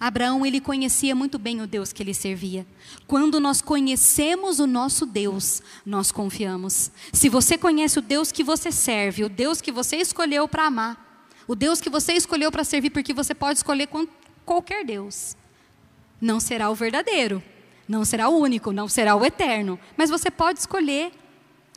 [0.00, 2.66] Abraão, ele conhecia muito bem o Deus que ele servia.
[3.06, 6.90] Quando nós conhecemos o nosso Deus, nós confiamos.
[7.12, 11.32] Se você conhece o Deus que você serve, o Deus que você escolheu para amar,
[11.46, 13.88] o Deus que você escolheu para servir, porque você pode escolher
[14.44, 15.36] qualquer Deus,
[16.20, 17.42] não será o verdadeiro,
[17.88, 21.12] não será o único, não será o eterno, mas você pode escolher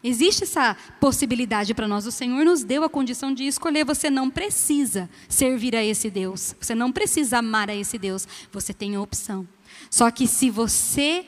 [0.07, 2.05] Existe essa possibilidade para nós.
[2.05, 3.83] O Senhor nos deu a condição de escolher.
[3.83, 6.55] Você não precisa servir a esse Deus.
[6.61, 8.25] Você não precisa amar a esse Deus.
[8.49, 9.45] Você tem a opção.
[9.91, 11.25] Só que se você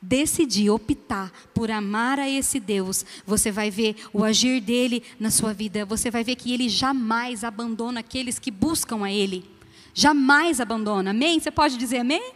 [0.00, 5.54] decidir optar por amar a esse Deus, você vai ver o agir dele na sua
[5.54, 5.86] vida.
[5.86, 9.42] Você vai ver que ele jamais abandona aqueles que buscam a ele.
[9.94, 11.12] Jamais abandona.
[11.12, 11.40] Amém?
[11.40, 12.34] Você pode dizer amém?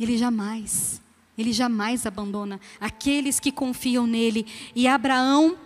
[0.00, 1.05] Ele jamais.
[1.36, 4.46] Ele jamais abandona aqueles que confiam nele.
[4.74, 5.56] E Abraão,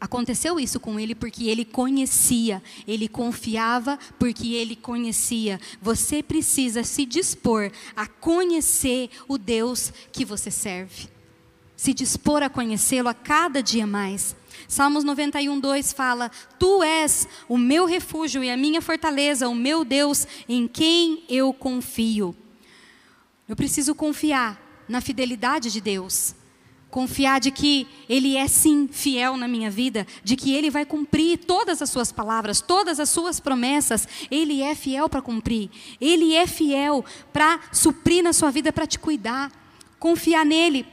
[0.00, 5.60] aconteceu isso com ele porque ele conhecia, ele confiava porque ele conhecia.
[5.80, 11.08] Você precisa se dispor a conhecer o Deus que você serve.
[11.76, 14.34] Se dispor a conhecê-lo a cada dia mais.
[14.66, 19.84] Salmos 91, 2 fala: Tu és o meu refúgio e a minha fortaleza, o meu
[19.84, 22.34] Deus em quem eu confio.
[23.48, 26.34] Eu preciso confiar na fidelidade de Deus.
[26.90, 31.38] Confiar de que Ele é sim fiel na minha vida, de que Ele vai cumprir
[31.38, 34.08] todas as Suas palavras, todas as Suas promessas.
[34.30, 35.70] Ele é fiel para cumprir.
[36.00, 39.52] Ele é fiel para suprir na sua vida, para te cuidar.
[39.98, 40.86] Confiar nele,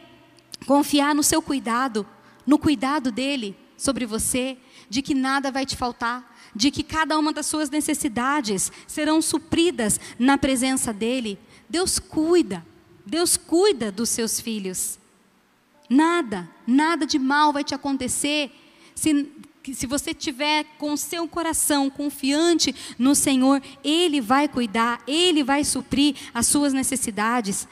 [0.65, 2.05] confiar no seu cuidado,
[2.45, 4.57] no cuidado dele sobre você,
[4.89, 9.99] de que nada vai te faltar, de que cada uma das suas necessidades serão supridas
[10.17, 11.39] na presença dele.
[11.69, 12.65] Deus cuida.
[13.05, 14.97] Deus cuida dos seus filhos.
[15.89, 18.51] Nada, nada de mal vai te acontecer
[18.95, 19.29] se,
[19.73, 25.63] se você tiver com o seu coração confiante no Senhor, Ele vai cuidar, Ele vai
[25.63, 27.67] suprir as suas necessidades.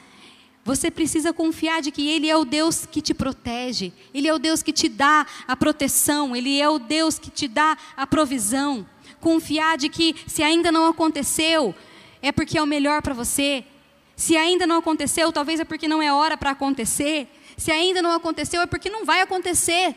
[0.64, 4.38] Você precisa confiar de que Ele é o Deus que te protege, Ele é o
[4.38, 8.86] Deus que te dá a proteção, Ele é o Deus que te dá a provisão.
[9.20, 11.74] Confiar de que se ainda não aconteceu,
[12.20, 13.64] é porque é o melhor para você,
[14.16, 17.28] se ainda não aconteceu, talvez é porque não é hora para acontecer.
[17.56, 19.94] Se ainda não aconteceu, é porque não vai acontecer.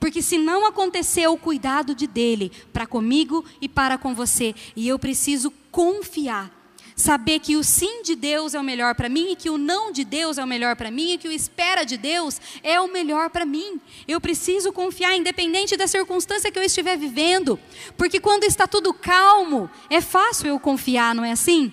[0.00, 4.54] Porque se não aconteceu, o cuidado de dele para comigo e para com você.
[4.74, 6.50] E eu preciso confiar.
[6.94, 9.90] Saber que o sim de Deus é o melhor para mim e que o não
[9.90, 12.92] de Deus é o melhor para mim e que o espera de Deus é o
[12.92, 13.80] melhor para mim.
[14.06, 17.58] Eu preciso confiar, independente da circunstância que eu estiver vivendo.
[17.96, 21.72] Porque quando está tudo calmo, é fácil eu confiar, não é assim?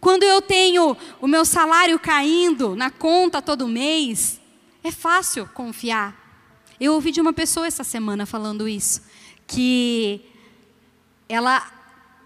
[0.00, 4.40] Quando eu tenho o meu salário caindo na conta todo mês,
[4.82, 6.24] é fácil confiar.
[6.80, 9.02] Eu ouvi de uma pessoa essa semana falando isso,
[9.46, 10.20] que
[11.28, 11.66] ela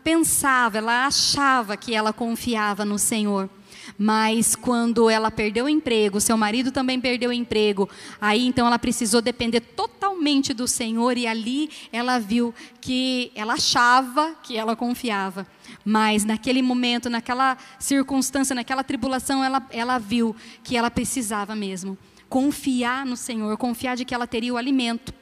[0.03, 3.49] pensava, ela achava que ela confiava no Senhor.
[3.97, 7.89] Mas quando ela perdeu o emprego, seu marido também perdeu o emprego,
[8.21, 14.35] aí então ela precisou depender totalmente do Senhor e ali ela viu que ela achava
[14.43, 15.47] que ela confiava.
[15.91, 21.97] Mas naquele momento, naquela circunstância, naquela tribulação, ela, ela viu que ela precisava mesmo
[22.29, 25.15] confiar no Senhor, confiar de que ela teria o alimento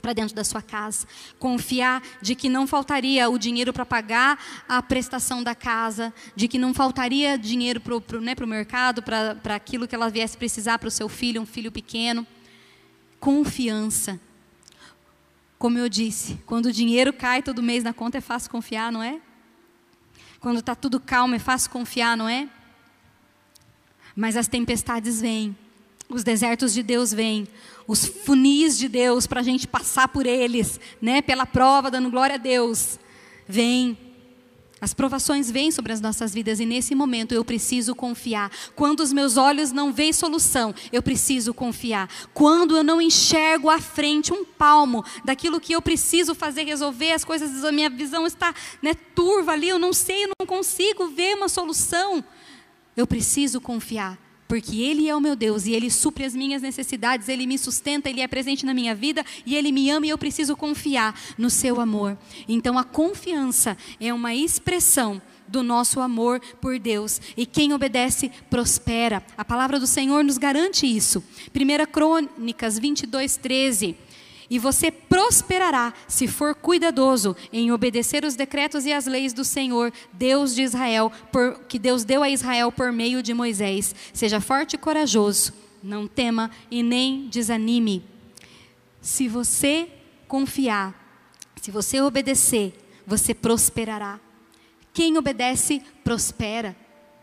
[0.00, 1.06] para dentro da sua casa,
[1.38, 6.58] confiar de que não faltaria o dinheiro para pagar a prestação da casa, de que
[6.58, 10.90] não faltaria dinheiro para o né, mercado, para aquilo que ela viesse precisar para o
[10.90, 12.26] seu filho, um filho pequeno.
[13.18, 14.18] Confiança.
[15.58, 19.02] Como eu disse, quando o dinheiro cai todo mês na conta é fácil confiar, não
[19.02, 19.20] é?
[20.40, 22.48] Quando está tudo calmo, é fácil confiar, não é?
[24.16, 25.56] Mas as tempestades vêm.
[26.08, 27.46] Os desertos de Deus vêm,
[27.86, 31.22] os funis de Deus para a gente passar por eles, né?
[31.22, 32.98] Pela prova, dando glória a Deus.
[33.46, 33.96] Vem.
[34.80, 38.50] As provações vêm sobre as nossas vidas e nesse momento eu preciso confiar.
[38.74, 42.08] Quando os meus olhos não veem solução, eu preciso confiar.
[42.32, 47.24] Quando eu não enxergo à frente um palmo daquilo que eu preciso fazer, resolver, as
[47.24, 51.36] coisas, a minha visão está né, turva ali, eu não sei, eu não consigo ver
[51.36, 52.24] uma solução.
[52.96, 57.28] Eu preciso confiar porque Ele é o meu Deus e Ele supre as minhas necessidades,
[57.28, 60.18] Ele me sustenta, Ele é presente na minha vida e Ele me ama e eu
[60.18, 62.18] preciso confiar no Seu amor.
[62.48, 67.20] Então a confiança é uma expressão do nosso amor por Deus.
[67.36, 69.22] E quem obedece prospera.
[69.38, 71.22] A palavra do Senhor nos garante isso.
[71.54, 73.96] 1 Crônicas 22, 13.
[74.50, 79.92] E você prosperará se for cuidadoso em obedecer os decretos e as leis do Senhor,
[80.12, 83.94] Deus de Israel, por, que Deus deu a Israel por meio de Moisés.
[84.12, 88.04] Seja forte e corajoso, não tema e nem desanime.
[89.00, 89.88] Se você
[90.26, 91.00] confiar,
[91.62, 92.74] se você obedecer,
[93.06, 94.18] você prosperará.
[94.92, 96.76] Quem obedece, prospera.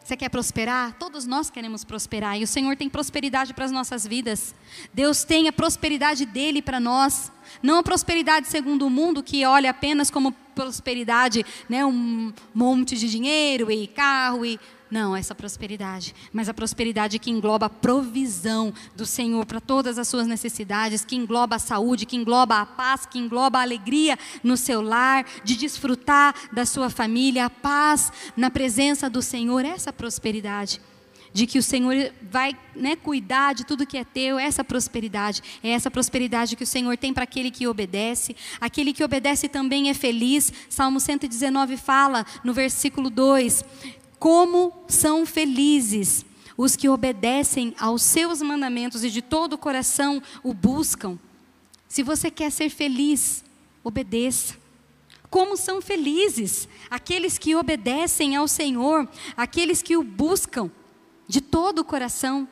[0.07, 0.93] Você quer prosperar?
[0.93, 2.39] Todos nós queremos prosperar.
[2.39, 4.55] E o Senhor tem prosperidade para as nossas vidas.
[4.93, 7.29] Deus tem a prosperidade dele para nós.
[7.61, 13.09] Não a prosperidade segundo o mundo, que olha apenas como prosperidade, né, um monte de
[13.09, 14.57] dinheiro e carro e
[14.89, 20.07] não, essa prosperidade, mas a prosperidade que engloba a provisão do Senhor para todas as
[20.07, 24.55] suas necessidades, que engloba a saúde, que engloba a paz, que engloba a alegria no
[24.55, 30.81] seu lar, de desfrutar da sua família, a paz na presença do Senhor, essa prosperidade.
[31.33, 31.93] De que o Senhor
[32.31, 35.43] vai né, cuidar de tudo que é teu, essa prosperidade.
[35.61, 38.35] É essa prosperidade que o Senhor tem para aquele que obedece.
[38.59, 40.51] Aquele que obedece também é feliz.
[40.69, 43.63] Salmo 119 fala no versículo 2:
[44.19, 46.25] como são felizes
[46.57, 51.19] os que obedecem aos seus mandamentos e de todo o coração o buscam.
[51.87, 53.45] Se você quer ser feliz,
[53.83, 54.55] obedeça.
[55.29, 60.71] Como são felizes aqueles que obedecem ao Senhor, aqueles que o buscam
[61.27, 62.47] de todo o coração.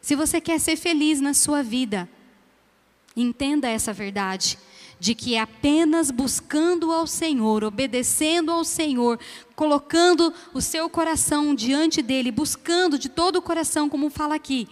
[0.00, 2.08] Se você quer ser feliz na sua vida,
[3.16, 4.58] entenda essa verdade
[4.98, 9.18] de que apenas buscando ao Senhor, obedecendo ao Senhor,
[9.54, 14.68] colocando o seu coração diante dele, buscando de todo o coração, como fala aqui,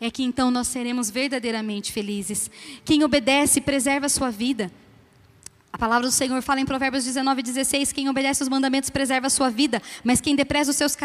[0.00, 2.50] é que então nós seremos verdadeiramente felizes.
[2.84, 4.70] Quem obedece preserva a sua vida.
[5.72, 9.30] A palavra do Senhor fala em Provérbios 19, 16: quem obedece os mandamentos preserva a
[9.30, 10.96] sua vida, mas quem despreza os seus,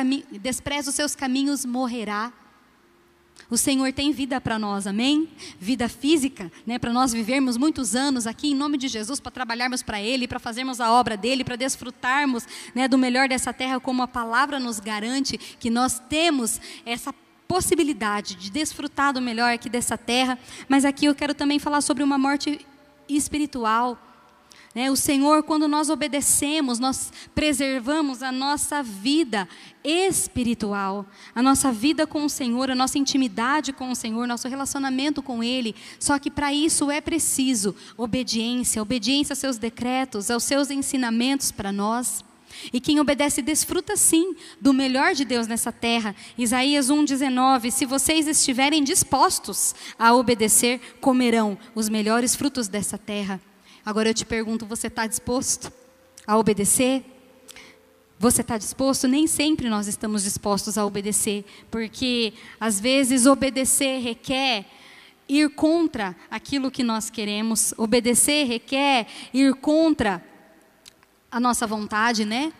[0.42, 2.34] despreza os seus caminhos morrerá.
[3.50, 5.30] O Senhor tem vida para nós, amém?
[5.58, 9.82] Vida física, né, para nós vivermos muitos anos aqui em nome de Jesus, para trabalharmos
[9.82, 12.45] para Ele, para fazermos a obra dele, para desfrutarmos
[12.76, 17.14] né, do melhor dessa terra, como a palavra nos garante que nós temos essa
[17.48, 20.38] possibilidade de desfrutar do melhor aqui dessa terra.
[20.68, 22.66] Mas aqui eu quero também falar sobre uma morte
[23.08, 23.98] espiritual.
[24.78, 24.92] Né?
[24.92, 29.50] O Senhor, quando nós obedecemos, nós preservamos a nossa vida
[29.84, 31.04] espiritual,
[31.34, 35.44] a nossa vida com o Senhor, a nossa intimidade com o Senhor, nosso relacionamento com
[35.44, 35.74] Ele.
[36.00, 41.72] Só que para isso é preciso obediência, obediência aos seus decretos, aos seus ensinamentos para
[41.72, 42.24] nós.
[42.72, 46.16] E quem obedece desfruta sim do melhor de Deus nessa terra.
[46.38, 53.42] Isaías 1,19: Se vocês estiverem dispostos a obedecer, comerão os melhores frutos dessa terra.
[53.88, 55.72] Agora eu te pergunto: você está disposto
[56.28, 57.06] a obedecer?
[58.20, 59.08] Você está disposto?
[59.08, 64.66] Nem sempre nós estamos dispostos a obedecer, porque às vezes obedecer requer
[65.26, 70.22] ir contra aquilo que nós queremos, obedecer requer ir contra
[71.32, 72.52] a nossa vontade, né?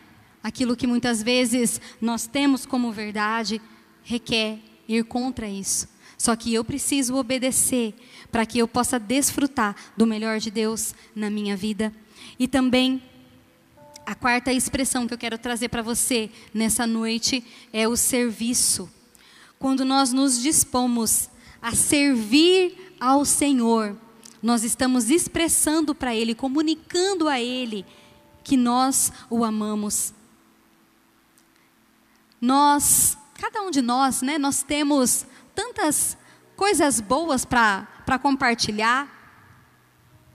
[0.42, 3.62] Aquilo que muitas vezes nós temos como verdade
[4.02, 5.90] requer ir contra isso.
[6.18, 7.94] Só que eu preciso obedecer
[8.32, 11.94] para que eu possa desfrutar do melhor de Deus na minha vida.
[12.40, 13.02] E também
[14.06, 18.90] a quarta expressão que eu quero trazer para você nessa noite é o serviço.
[19.60, 21.30] Quando nós nos dispomos
[21.62, 23.98] a servir ao Senhor,
[24.42, 27.86] nós estamos expressando para Ele, comunicando a Ele
[28.44, 30.14] que nós o amamos.
[32.40, 35.26] Nós, cada um de nós, né, nós temos
[35.58, 36.16] tantas
[36.56, 39.12] coisas boas para compartilhar.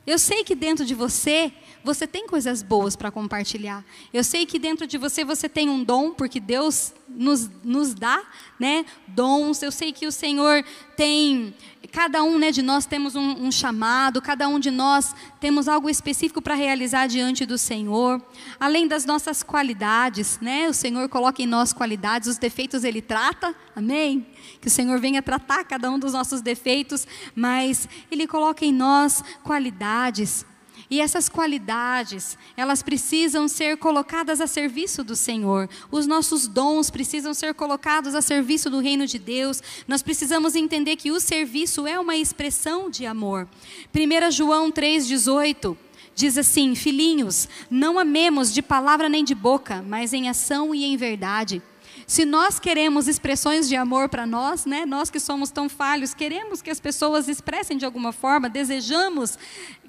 [0.04, 1.52] Eu sei que dentro de você
[1.84, 3.84] você tem coisas boas para compartilhar.
[4.12, 8.20] Eu sei que dentro de você você tem um dom, porque Deus nos, nos dá
[8.58, 9.62] né, dons.
[9.62, 10.64] Eu sei que o Senhor
[10.96, 11.54] tem
[11.92, 15.90] cada um né, de nós temos um, um, chamado, cada um de nós temos algo
[15.90, 18.20] específico para realizar diante do Senhor.
[18.58, 20.68] Além das nossas qualidades, né?
[20.68, 24.26] O Senhor coloca em nós qualidades, os defeitos Ele trata, amém?
[24.60, 29.22] Que o Senhor venha tratar cada um dos nossos defeitos, mas Ele coloca em nós
[29.44, 30.46] qualidades.
[30.92, 35.66] E essas qualidades, elas precisam ser colocadas a serviço do Senhor.
[35.90, 39.62] Os nossos dons precisam ser colocados a serviço do reino de Deus.
[39.88, 43.48] Nós precisamos entender que o serviço é uma expressão de amor.
[43.94, 45.74] 1 João 3,18
[46.14, 50.98] diz assim: Filhinhos, não amemos de palavra nem de boca, mas em ação e em
[50.98, 51.62] verdade.
[52.06, 56.60] Se nós queremos expressões de amor para nós, né, nós que somos tão falhos, queremos
[56.60, 59.38] que as pessoas expressem de alguma forma, desejamos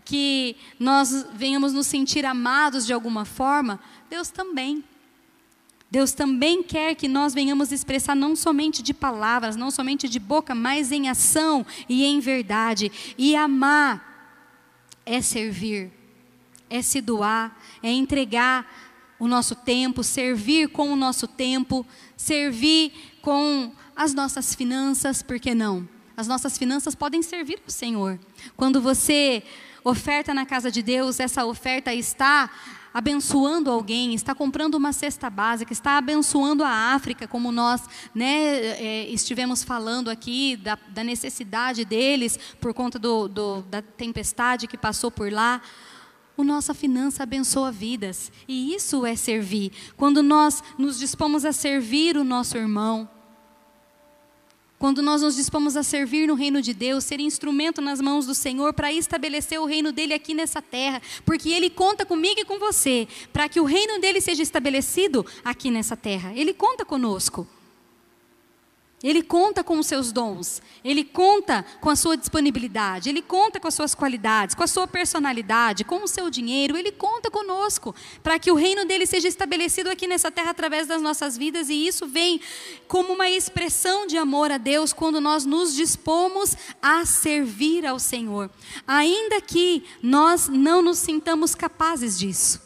[0.06, 3.80] que nós venhamos nos sentir amados de alguma forma,
[4.10, 4.84] Deus também.
[5.90, 10.56] Deus também quer que nós venhamos expressar não somente de palavras, não somente de boca,
[10.56, 12.92] mas em ação e em verdade.
[13.16, 14.42] E amar
[15.06, 15.92] é servir,
[16.68, 18.66] é se doar, é entregar
[19.20, 21.86] o nosso tempo, servir com o nosso tempo,
[22.18, 22.92] servir
[23.22, 25.88] com as nossas finanças, por que não?
[26.18, 28.20] As nossas finanças podem servir ao Senhor.
[28.58, 29.44] Quando você
[29.84, 32.50] oferta na casa de Deus, essa oferta está
[32.94, 37.82] abençoando alguém, está comprando uma cesta básica, está abençoando a África, como nós
[38.14, 44.68] né, é, estivemos falando aqui, da, da, necessidade deles por conta do, do, da tempestade
[44.68, 45.60] que passou por lá.
[46.38, 49.72] O nossa finança abençoa vidas, e isso é servir.
[49.98, 53.10] Quando nós nos dispomos a servir o nosso irmão,
[54.84, 58.36] quando nós nos dispomos a servir no reino de Deus, ser instrumento nas mãos do
[58.36, 62.60] Senhor para estabelecer o reino dele aqui nessa terra, porque ele conta comigo e com
[62.60, 66.34] você, para que o reino dele seja estabelecido aqui nessa terra.
[66.36, 67.48] Ele conta conosco.
[69.04, 73.68] Ele conta com os seus dons, ele conta com a sua disponibilidade, ele conta com
[73.68, 77.94] as suas qualidades, com a sua personalidade, com o seu dinheiro, ele conta conosco
[78.24, 81.68] para que o reino dele seja estabelecido aqui nessa terra através das nossas vidas.
[81.68, 82.40] E isso vem
[82.88, 88.50] como uma expressão de amor a Deus quando nós nos dispomos a servir ao Senhor,
[88.88, 92.62] ainda que nós não nos sintamos capazes disso.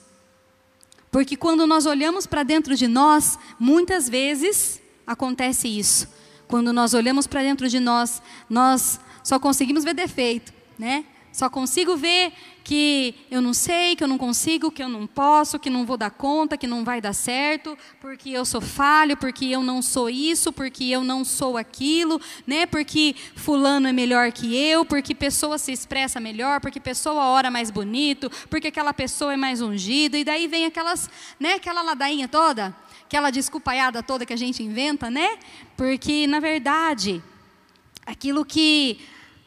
[1.09, 6.15] Porque quando nós olhamos para dentro de nós, muitas vezes acontece isso
[6.47, 11.05] quando nós olhamos para dentro de nós, nós só conseguimos ver defeito, né?
[11.37, 12.33] Só consigo ver
[12.63, 15.95] que eu não sei, que eu não consigo, que eu não posso, que não vou
[15.95, 20.09] dar conta, que não vai dar certo, porque eu sou falho, porque eu não sou
[20.09, 22.65] isso, porque eu não sou aquilo, né?
[22.65, 27.69] Porque fulano é melhor que eu, porque pessoa se expressa melhor, porque pessoa ora mais
[27.69, 31.07] bonito, porque aquela pessoa é mais ungida, e daí vem aquelas,
[31.39, 32.75] né, aquela ladainha toda
[33.07, 35.39] aquela desculpaiada toda que a gente inventa, né?
[35.77, 37.23] Porque, na verdade,
[38.05, 38.99] aquilo que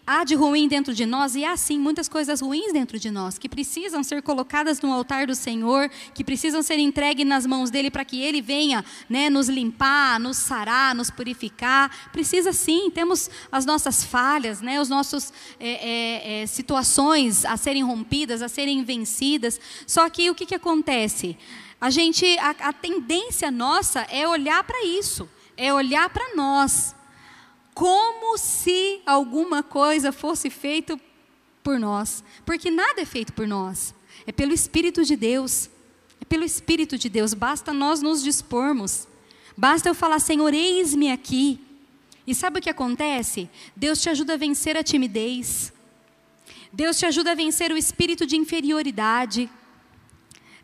[0.06, 3.38] há de ruim dentro de nós, e há sim muitas coisas ruins dentro de nós,
[3.38, 7.90] que precisam ser colocadas no altar do Senhor, que precisam ser entregues nas mãos dele
[7.90, 12.11] para que ele venha né, nos limpar, nos sarar, nos purificar.
[12.12, 17.84] Precisa sim, temos as nossas falhas, né, os nossos é, é, é, situações a serem
[17.84, 19.61] rompidas, a serem vencidas.
[19.86, 21.36] Só que o que, que acontece?
[21.81, 26.95] A gente, a, a tendência nossa é olhar para isso, é olhar para nós,
[27.72, 31.01] como se alguma coisa fosse feita
[31.62, 33.95] por nós, porque nada é feito por nós,
[34.26, 35.70] é pelo Espírito de Deus,
[36.20, 39.09] é pelo Espírito de Deus, basta nós nos dispormos,
[39.57, 41.59] basta eu falar, Senhor, eis-me aqui,
[42.26, 43.49] e sabe o que acontece?
[43.74, 45.72] Deus te ajuda a vencer a timidez,
[46.70, 49.49] Deus te ajuda a vencer o espírito de inferioridade,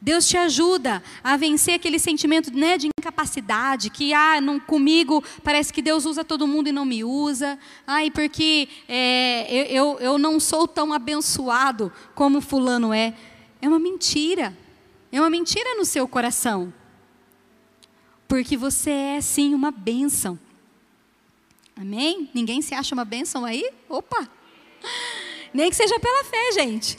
[0.00, 5.72] Deus te ajuda a vencer aquele sentimento né, de incapacidade, que ah, não, comigo parece
[5.72, 10.38] que Deus usa todo mundo e não me usa, ai, porque é, eu, eu não
[10.38, 13.14] sou tão abençoado como fulano é.
[13.60, 14.56] É uma mentira.
[15.10, 16.72] É uma mentira no seu coração.
[18.28, 20.38] Porque você é sim uma bênção.
[21.74, 22.30] Amém?
[22.34, 23.70] Ninguém se acha uma bênção aí?
[23.88, 24.28] Opa!
[25.52, 26.98] Nem que seja pela fé, gente.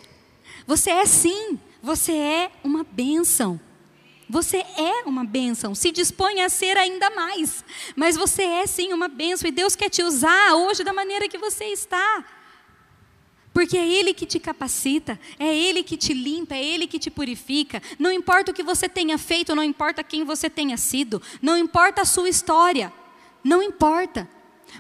[0.66, 1.60] Você é sim.
[1.82, 3.60] Você é uma bênção.
[4.30, 5.74] Você é uma bênção.
[5.74, 7.64] Se dispõe a ser ainda mais.
[7.96, 9.48] Mas você é sim uma bênção.
[9.48, 12.26] E Deus quer te usar hoje da maneira que você está.
[13.54, 17.10] Porque é Ele que te capacita, é Ele que te limpa, é Ele que te
[17.10, 17.82] purifica.
[17.98, 22.04] Não importa o que você tenha feito, não importa quem você tenha sido, não importa
[22.04, 22.94] a sua história,
[23.44, 24.30] não importa.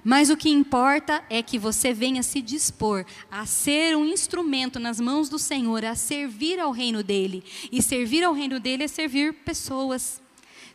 [0.03, 4.99] Mas o que importa é que você venha se dispor a ser um instrumento nas
[4.99, 7.43] mãos do Senhor, a servir ao reino dele.
[7.71, 10.21] E servir ao reino dele é servir pessoas.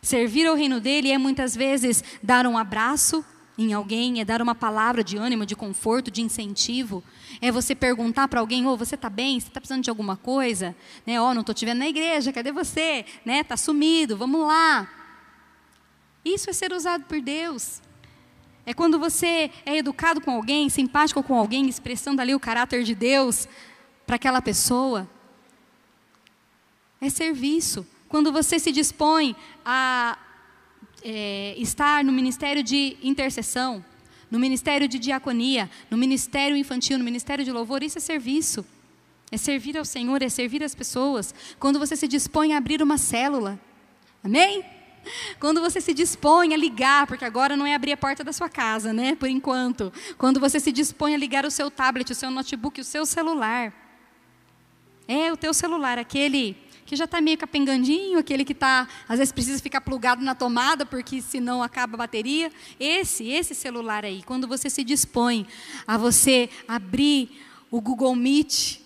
[0.01, 3.23] Servir ao reino dele é muitas vezes dar um abraço
[3.57, 7.03] em alguém, é dar uma palavra de ânimo, de conforto, de incentivo.
[7.39, 9.39] É você perguntar para alguém: "Ô, oh, você está bem?
[9.39, 11.21] Você está precisando de alguma coisa?" Né?
[11.21, 12.33] "Ó, oh, não estou te vendo na igreja.
[12.33, 13.43] Cadê você?" Né?
[13.43, 14.17] "Tá sumido.
[14.17, 14.89] Vamos lá."
[16.25, 17.81] Isso é ser usado por Deus.
[18.65, 22.95] É quando você é educado com alguém, simpático com alguém, expressando ali o caráter de
[22.95, 23.47] Deus
[24.05, 25.09] para aquela pessoa.
[27.01, 27.85] É serviço.
[28.07, 29.35] Quando você se dispõe
[29.65, 30.17] a
[31.03, 33.83] é, estar no ministério de intercessão,
[34.31, 38.65] no ministério de diaconia, no ministério infantil, no ministério de louvor, isso é serviço.
[39.29, 41.33] É servir ao Senhor, é servir as pessoas.
[41.59, 43.59] Quando você se dispõe a abrir uma célula.
[44.23, 44.63] Amém?
[45.39, 48.49] Quando você se dispõe a ligar, porque agora não é abrir a porta da sua
[48.49, 49.15] casa, né?
[49.15, 49.91] Por enquanto.
[50.17, 53.73] Quando você se dispõe a ligar o seu tablet, o seu notebook, o seu celular.
[55.07, 59.31] É o teu celular, aquele que já está meio capengandinho, aquele que está, às vezes
[59.31, 62.51] precisa ficar plugado na tomada, porque senão acaba a bateria.
[62.79, 65.47] Esse, esse celular aí, quando você se dispõe
[65.87, 67.41] a você abrir
[67.71, 68.79] o Google Meet,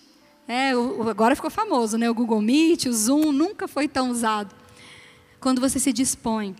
[0.46, 2.08] é, o, agora ficou famoso, né?
[2.08, 4.54] O Google Meet, o Zoom, nunca foi tão usado.
[5.40, 6.56] Quando você se dispõe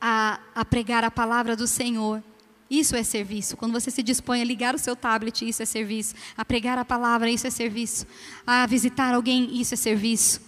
[0.00, 2.22] a, a pregar a palavra do Senhor,
[2.70, 3.56] isso é serviço.
[3.56, 6.14] Quando você se dispõe a ligar o seu tablet, isso é serviço.
[6.36, 8.06] A pregar a palavra, isso é serviço.
[8.46, 10.40] A visitar alguém, isso é serviço.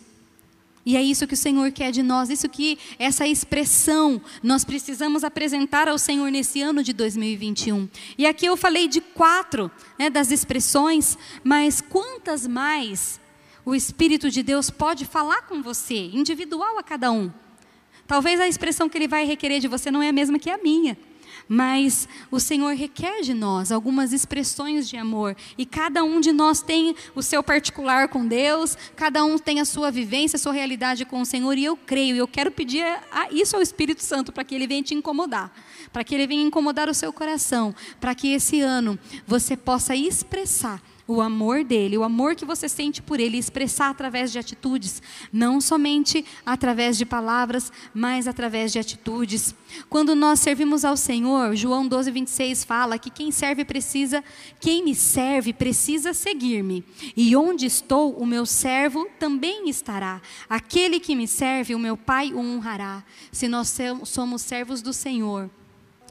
[0.86, 5.24] E é isso que o Senhor quer de nós, isso que essa expressão nós precisamos
[5.24, 7.88] apresentar ao Senhor nesse ano de 2021.
[8.18, 13.18] E aqui eu falei de quatro né, das expressões, mas quantas mais
[13.64, 17.30] o Espírito de Deus pode falar com você, individual a cada um.
[18.06, 20.58] Talvez a expressão que ele vai requerer de você não é a mesma que a
[20.58, 20.96] minha.
[21.48, 26.62] Mas o Senhor requer de nós algumas expressões de amor, e cada um de nós
[26.62, 31.04] tem o seu particular com Deus, cada um tem a sua vivência, a sua realidade
[31.04, 32.84] com o Senhor, e eu creio, e eu quero pedir
[33.30, 35.52] isso ao Espírito Santo para que ele venha te incomodar,
[35.92, 40.80] para que ele venha incomodar o seu coração, para que esse ano você possa expressar
[41.06, 45.02] o amor dele, o amor que você sente por ele, expressar através de atitudes,
[45.32, 49.54] não somente através de palavras, mas através de atitudes.
[49.90, 54.24] Quando nós servimos ao Senhor, João 12, 26 fala que quem serve precisa,
[54.58, 56.84] quem me serve precisa seguir-me,
[57.14, 60.22] e onde estou, o meu servo também estará.
[60.48, 63.04] Aquele que me serve, o meu Pai o honrará.
[63.30, 65.50] Se nós somos servos do Senhor,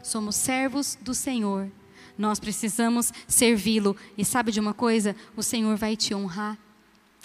[0.03, 1.71] somos servos do Senhor
[2.17, 3.95] nós precisamos servi-lo.
[4.17, 5.15] E sabe de uma coisa?
[5.35, 6.57] O Senhor vai te honrar.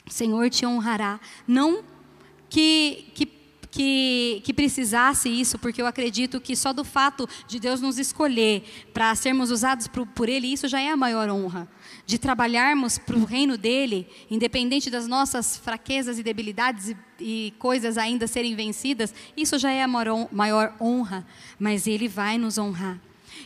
[0.07, 1.20] O Senhor te honrará.
[1.47, 1.84] Não
[2.49, 3.26] que, que,
[3.70, 8.64] que, que precisasse isso, porque eu acredito que só do fato de Deus nos escolher
[8.93, 11.68] para sermos usados por, por Ele, isso já é a maior honra.
[12.07, 17.99] De trabalharmos para o reino dele, independente das nossas fraquezas e debilidades e, e coisas
[17.99, 21.26] ainda serem vencidas, isso já é a maior, maior honra.
[21.59, 22.99] Mas Ele vai nos honrar.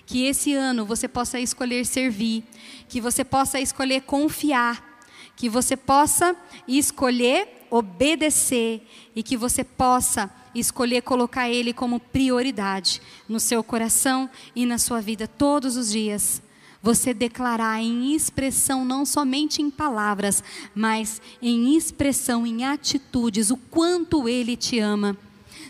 [0.07, 2.45] Que esse ano você possa escolher servir,
[2.89, 5.01] que você possa escolher confiar,
[5.37, 6.37] que você possa
[6.67, 8.87] escolher obedecer
[9.17, 15.01] e que você possa escolher colocar Ele como prioridade no seu coração e na sua
[15.01, 16.43] vida todos os dias.
[16.83, 20.45] Você declarar em expressão, não somente em palavras,
[20.75, 25.17] mas em expressão, em atitudes, o quanto Ele te ama.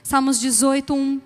[0.03, 1.21] Salmos 18, 1.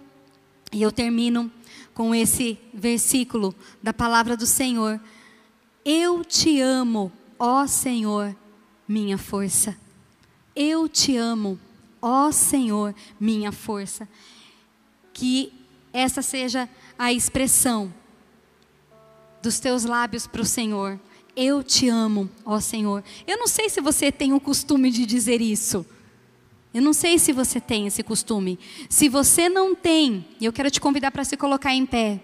[0.73, 1.51] E eu termino
[1.97, 5.01] com esse versículo da palavra do Senhor.
[5.83, 8.37] Eu te amo, ó Senhor,
[8.87, 9.75] minha força.
[10.55, 11.59] Eu te amo,
[12.03, 14.07] ó Senhor, minha força.
[15.15, 15.51] Que
[15.91, 16.69] essa seja
[16.99, 17.93] a expressão
[19.43, 21.01] dos teus lábios para o Senhor.
[21.35, 23.03] Eu te amo, ó Senhor.
[23.27, 25.87] Eu não sei se você tem o costume de dizer isso.
[26.77, 28.59] Eu não sei se você tem esse costume.
[28.91, 32.21] Se você não tem, eu quero te convidar para se colocar em pé.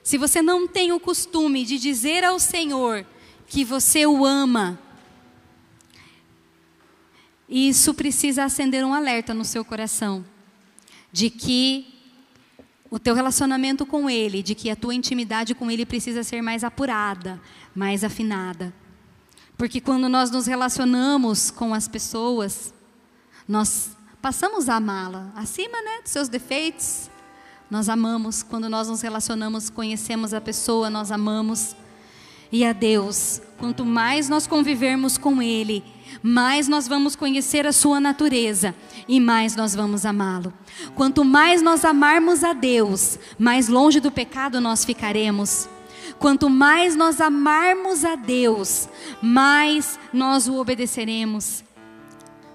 [0.00, 3.04] Se você não tem o costume de dizer ao Senhor
[3.48, 4.78] que você o ama,
[7.48, 10.24] isso precisa acender um alerta no seu coração
[11.10, 11.92] de que
[12.88, 16.62] o teu relacionamento com ele, de que a tua intimidade com ele precisa ser mais
[16.62, 17.42] apurada,
[17.74, 18.72] mais afinada.
[19.62, 22.74] Porque quando nós nos relacionamos com as pessoas,
[23.46, 23.90] nós
[24.20, 27.08] passamos a amá-la, acima né, dos seus defeitos.
[27.70, 31.76] Nós amamos, quando nós nos relacionamos, conhecemos a pessoa, nós amamos.
[32.50, 35.84] E a Deus, quanto mais nós convivermos com Ele,
[36.20, 38.74] mais nós vamos conhecer a sua natureza
[39.06, 40.52] e mais nós vamos amá-lo.
[40.96, 45.68] Quanto mais nós amarmos a Deus, mais longe do pecado nós ficaremos.
[46.18, 48.88] Quanto mais nós amarmos a Deus,
[49.20, 51.64] mais nós o obedeceremos.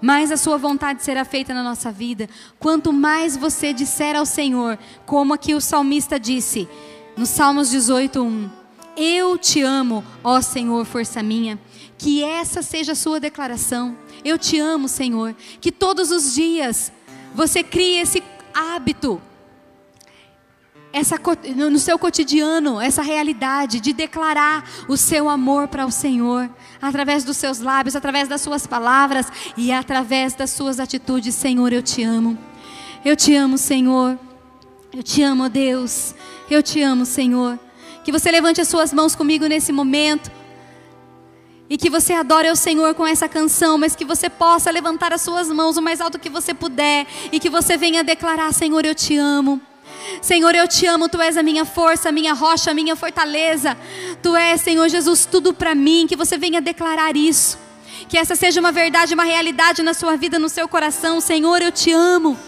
[0.00, 2.28] Mais a sua vontade será feita na nossa vida.
[2.58, 6.68] Quanto mais você disser ao Senhor, como aqui o salmista disse,
[7.16, 8.48] no Salmos 18:1,
[8.96, 11.58] eu te amo, ó Senhor, força minha.
[11.96, 13.96] Que essa seja a sua declaração.
[14.24, 15.34] Eu te amo, Senhor.
[15.60, 16.92] Que todos os dias
[17.34, 18.22] você crie esse
[18.54, 19.20] hábito,
[20.92, 21.16] essa,
[21.54, 26.48] no seu cotidiano, essa realidade de declarar o seu amor para o Senhor,
[26.80, 29.26] através dos seus lábios, através das suas palavras
[29.56, 31.34] e através das suas atitudes.
[31.34, 32.38] Senhor, eu te amo.
[33.04, 34.18] Eu te amo, Senhor.
[34.92, 36.14] Eu te amo, Deus.
[36.50, 37.58] Eu te amo, Senhor.
[38.02, 40.30] Que você levante as suas mãos comigo nesse momento.
[41.70, 45.20] E que você adore ao Senhor com essa canção, mas que você possa levantar as
[45.20, 48.94] suas mãos o mais alto que você puder e que você venha declarar: Senhor, eu
[48.94, 49.60] te amo.
[50.20, 53.76] Senhor, eu te amo, tu és a minha força, a minha rocha, a minha fortaleza.
[54.22, 56.06] Tu és, Senhor Jesus, tudo para mim.
[56.08, 57.58] Que você venha declarar isso.
[58.08, 61.20] Que essa seja uma verdade, uma realidade na sua vida, no seu coração.
[61.20, 62.38] Senhor, eu te amo.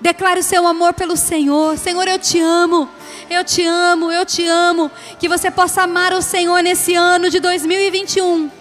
[0.00, 1.76] Declare o seu amor pelo Senhor.
[1.76, 2.88] Senhor, eu te amo.
[3.28, 4.90] Eu te amo, eu te amo.
[5.18, 8.58] Que você possa amar o Senhor nesse ano de 2021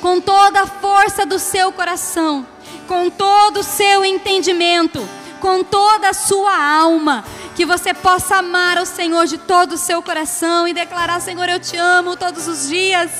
[0.00, 2.46] com toda a força do seu coração,
[2.88, 5.06] com todo o seu entendimento,
[5.40, 7.24] com toda a sua alma,
[7.56, 11.58] que você possa amar o Senhor de todo o seu coração e declarar: Senhor, eu
[11.58, 13.10] te amo todos os dias,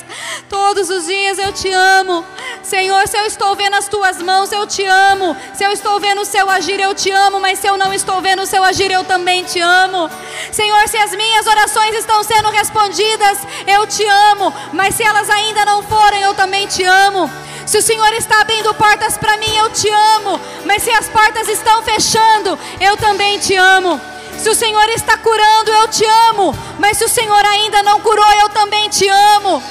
[0.47, 2.23] todos os dias eu te amo.
[2.63, 5.35] Senhor, se eu estou vendo as tuas mãos, eu te amo.
[5.53, 7.39] Se eu estou vendo o seu agir, eu te amo.
[7.39, 10.09] Mas se eu não estou vendo o seu agir, eu também te amo.
[10.51, 14.53] Senhor, se as minhas orações estão sendo respondidas, eu te amo.
[14.71, 17.29] Mas se elas ainda não forem, eu também te amo.
[17.71, 20.37] Se o Senhor está abrindo portas para mim, eu te amo.
[20.65, 23.97] Mas se as portas estão fechando, eu também te amo.
[24.37, 26.53] Se o Senhor está curando, eu te amo.
[26.77, 29.63] Mas se o Senhor ainda não curou, eu também te amo.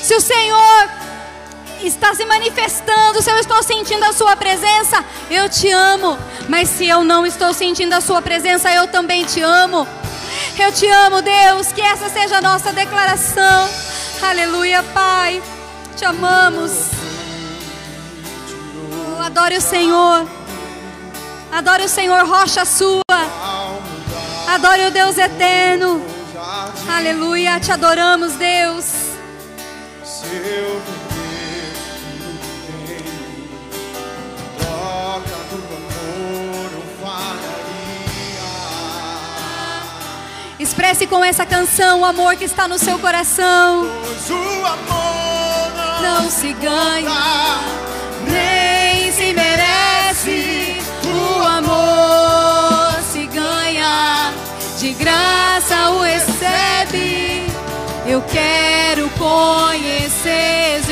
[0.00, 0.88] Se o Senhor
[1.82, 6.16] está se manifestando, se eu estou sentindo a Sua presença, eu te amo.
[6.48, 9.88] Mas se eu não estou sentindo a Sua presença, eu também te amo.
[10.56, 11.72] Eu te amo, Deus.
[11.72, 13.68] Que essa seja a nossa declaração.
[14.22, 15.42] Aleluia, Pai.
[15.96, 17.03] Te amamos.
[19.24, 20.28] Adore o Senhor.
[21.50, 23.00] Adore o Senhor, rocha sua.
[24.46, 26.04] Adore o Deus eterno.
[26.86, 28.84] Aleluia, te adoramos, Deus.
[30.04, 30.82] Se eu
[40.58, 43.86] Expresse com essa canção o amor que está no seu coração.
[44.02, 47.10] Pois o amor não, não se ganha,
[49.24, 50.78] se merece.
[51.06, 54.32] O amor se ganha
[54.78, 57.46] de graça o recebe.
[58.06, 60.82] Eu quero conhecer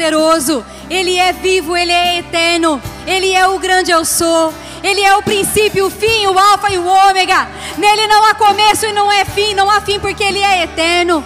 [0.00, 4.52] poderoso, Ele é vivo, Ele é eterno, Ele é o grande eu sou.
[4.82, 7.46] Ele é o princípio, o fim, o alfa e o ômega.
[7.76, 11.22] Nele não há começo e não é fim, não há fim porque Ele é eterno.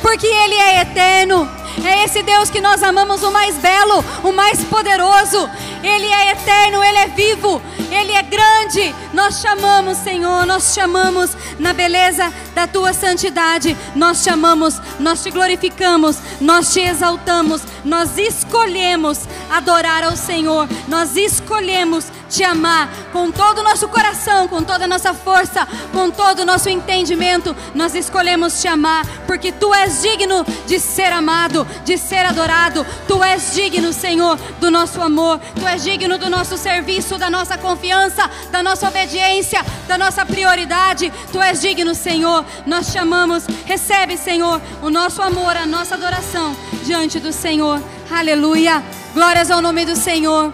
[0.00, 1.46] Porque Ele é eterno.
[1.84, 5.50] É esse Deus que nós amamos, o mais belo, o mais poderoso.
[5.82, 7.60] Ele é eterno, ele é vivo,
[7.90, 8.94] ele é grande.
[9.12, 13.76] Nós chamamos, Senhor, nós chamamos na beleza da tua santidade.
[13.94, 19.20] Nós chamamos, nós te glorificamos, nós te exaltamos, nós escolhemos
[19.50, 20.68] adorar ao Senhor.
[20.88, 26.10] Nós escolhemos te amar com todo o nosso coração, com toda a nossa força, com
[26.10, 27.54] todo o nosso entendimento.
[27.74, 32.84] Nós escolhemos te amar porque tu és digno de ser amado, de ser adorado.
[33.06, 35.38] Tu és digno, Senhor, do nosso amor.
[35.54, 41.12] Tu és digno do nosso serviço, da nossa confiança, da nossa obediência, da nossa prioridade.
[41.30, 42.44] Tu és digno, Senhor.
[42.66, 47.80] Nós chamamos, recebe, Senhor, o nosso amor, a nossa adoração diante do Senhor.
[48.10, 48.82] Aleluia.
[49.14, 50.50] Glórias ao nome do Senhor.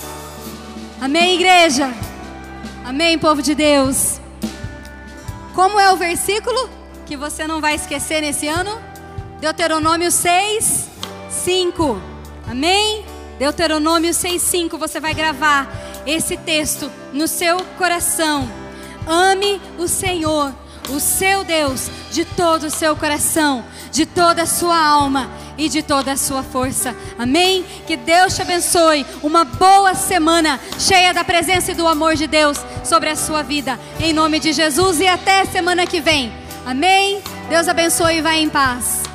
[1.00, 1.94] Amém, igreja?
[2.84, 4.20] Amém, povo de Deus?
[5.54, 6.68] Como é o versículo
[7.06, 8.78] que você não vai esquecer nesse ano?
[9.40, 10.90] Deuteronômio 6,
[11.30, 11.98] 5.
[12.46, 13.02] Amém?
[13.38, 14.76] Deuteronômio 6, 5.
[14.76, 15.72] Você vai gravar
[16.06, 18.46] esse texto no seu coração.
[19.06, 20.54] Ame o Senhor,
[20.92, 25.82] o seu Deus, de todo o seu coração, de toda a sua alma e de
[25.82, 26.94] toda a sua força.
[27.18, 27.64] Amém?
[27.86, 29.04] Que Deus te abençoe.
[29.22, 33.78] Uma boa semana cheia da presença e do amor de Deus sobre a sua vida.
[33.98, 36.32] Em nome de Jesus e até semana que vem.
[36.64, 37.22] Amém?
[37.48, 39.09] Deus abençoe e vá em paz.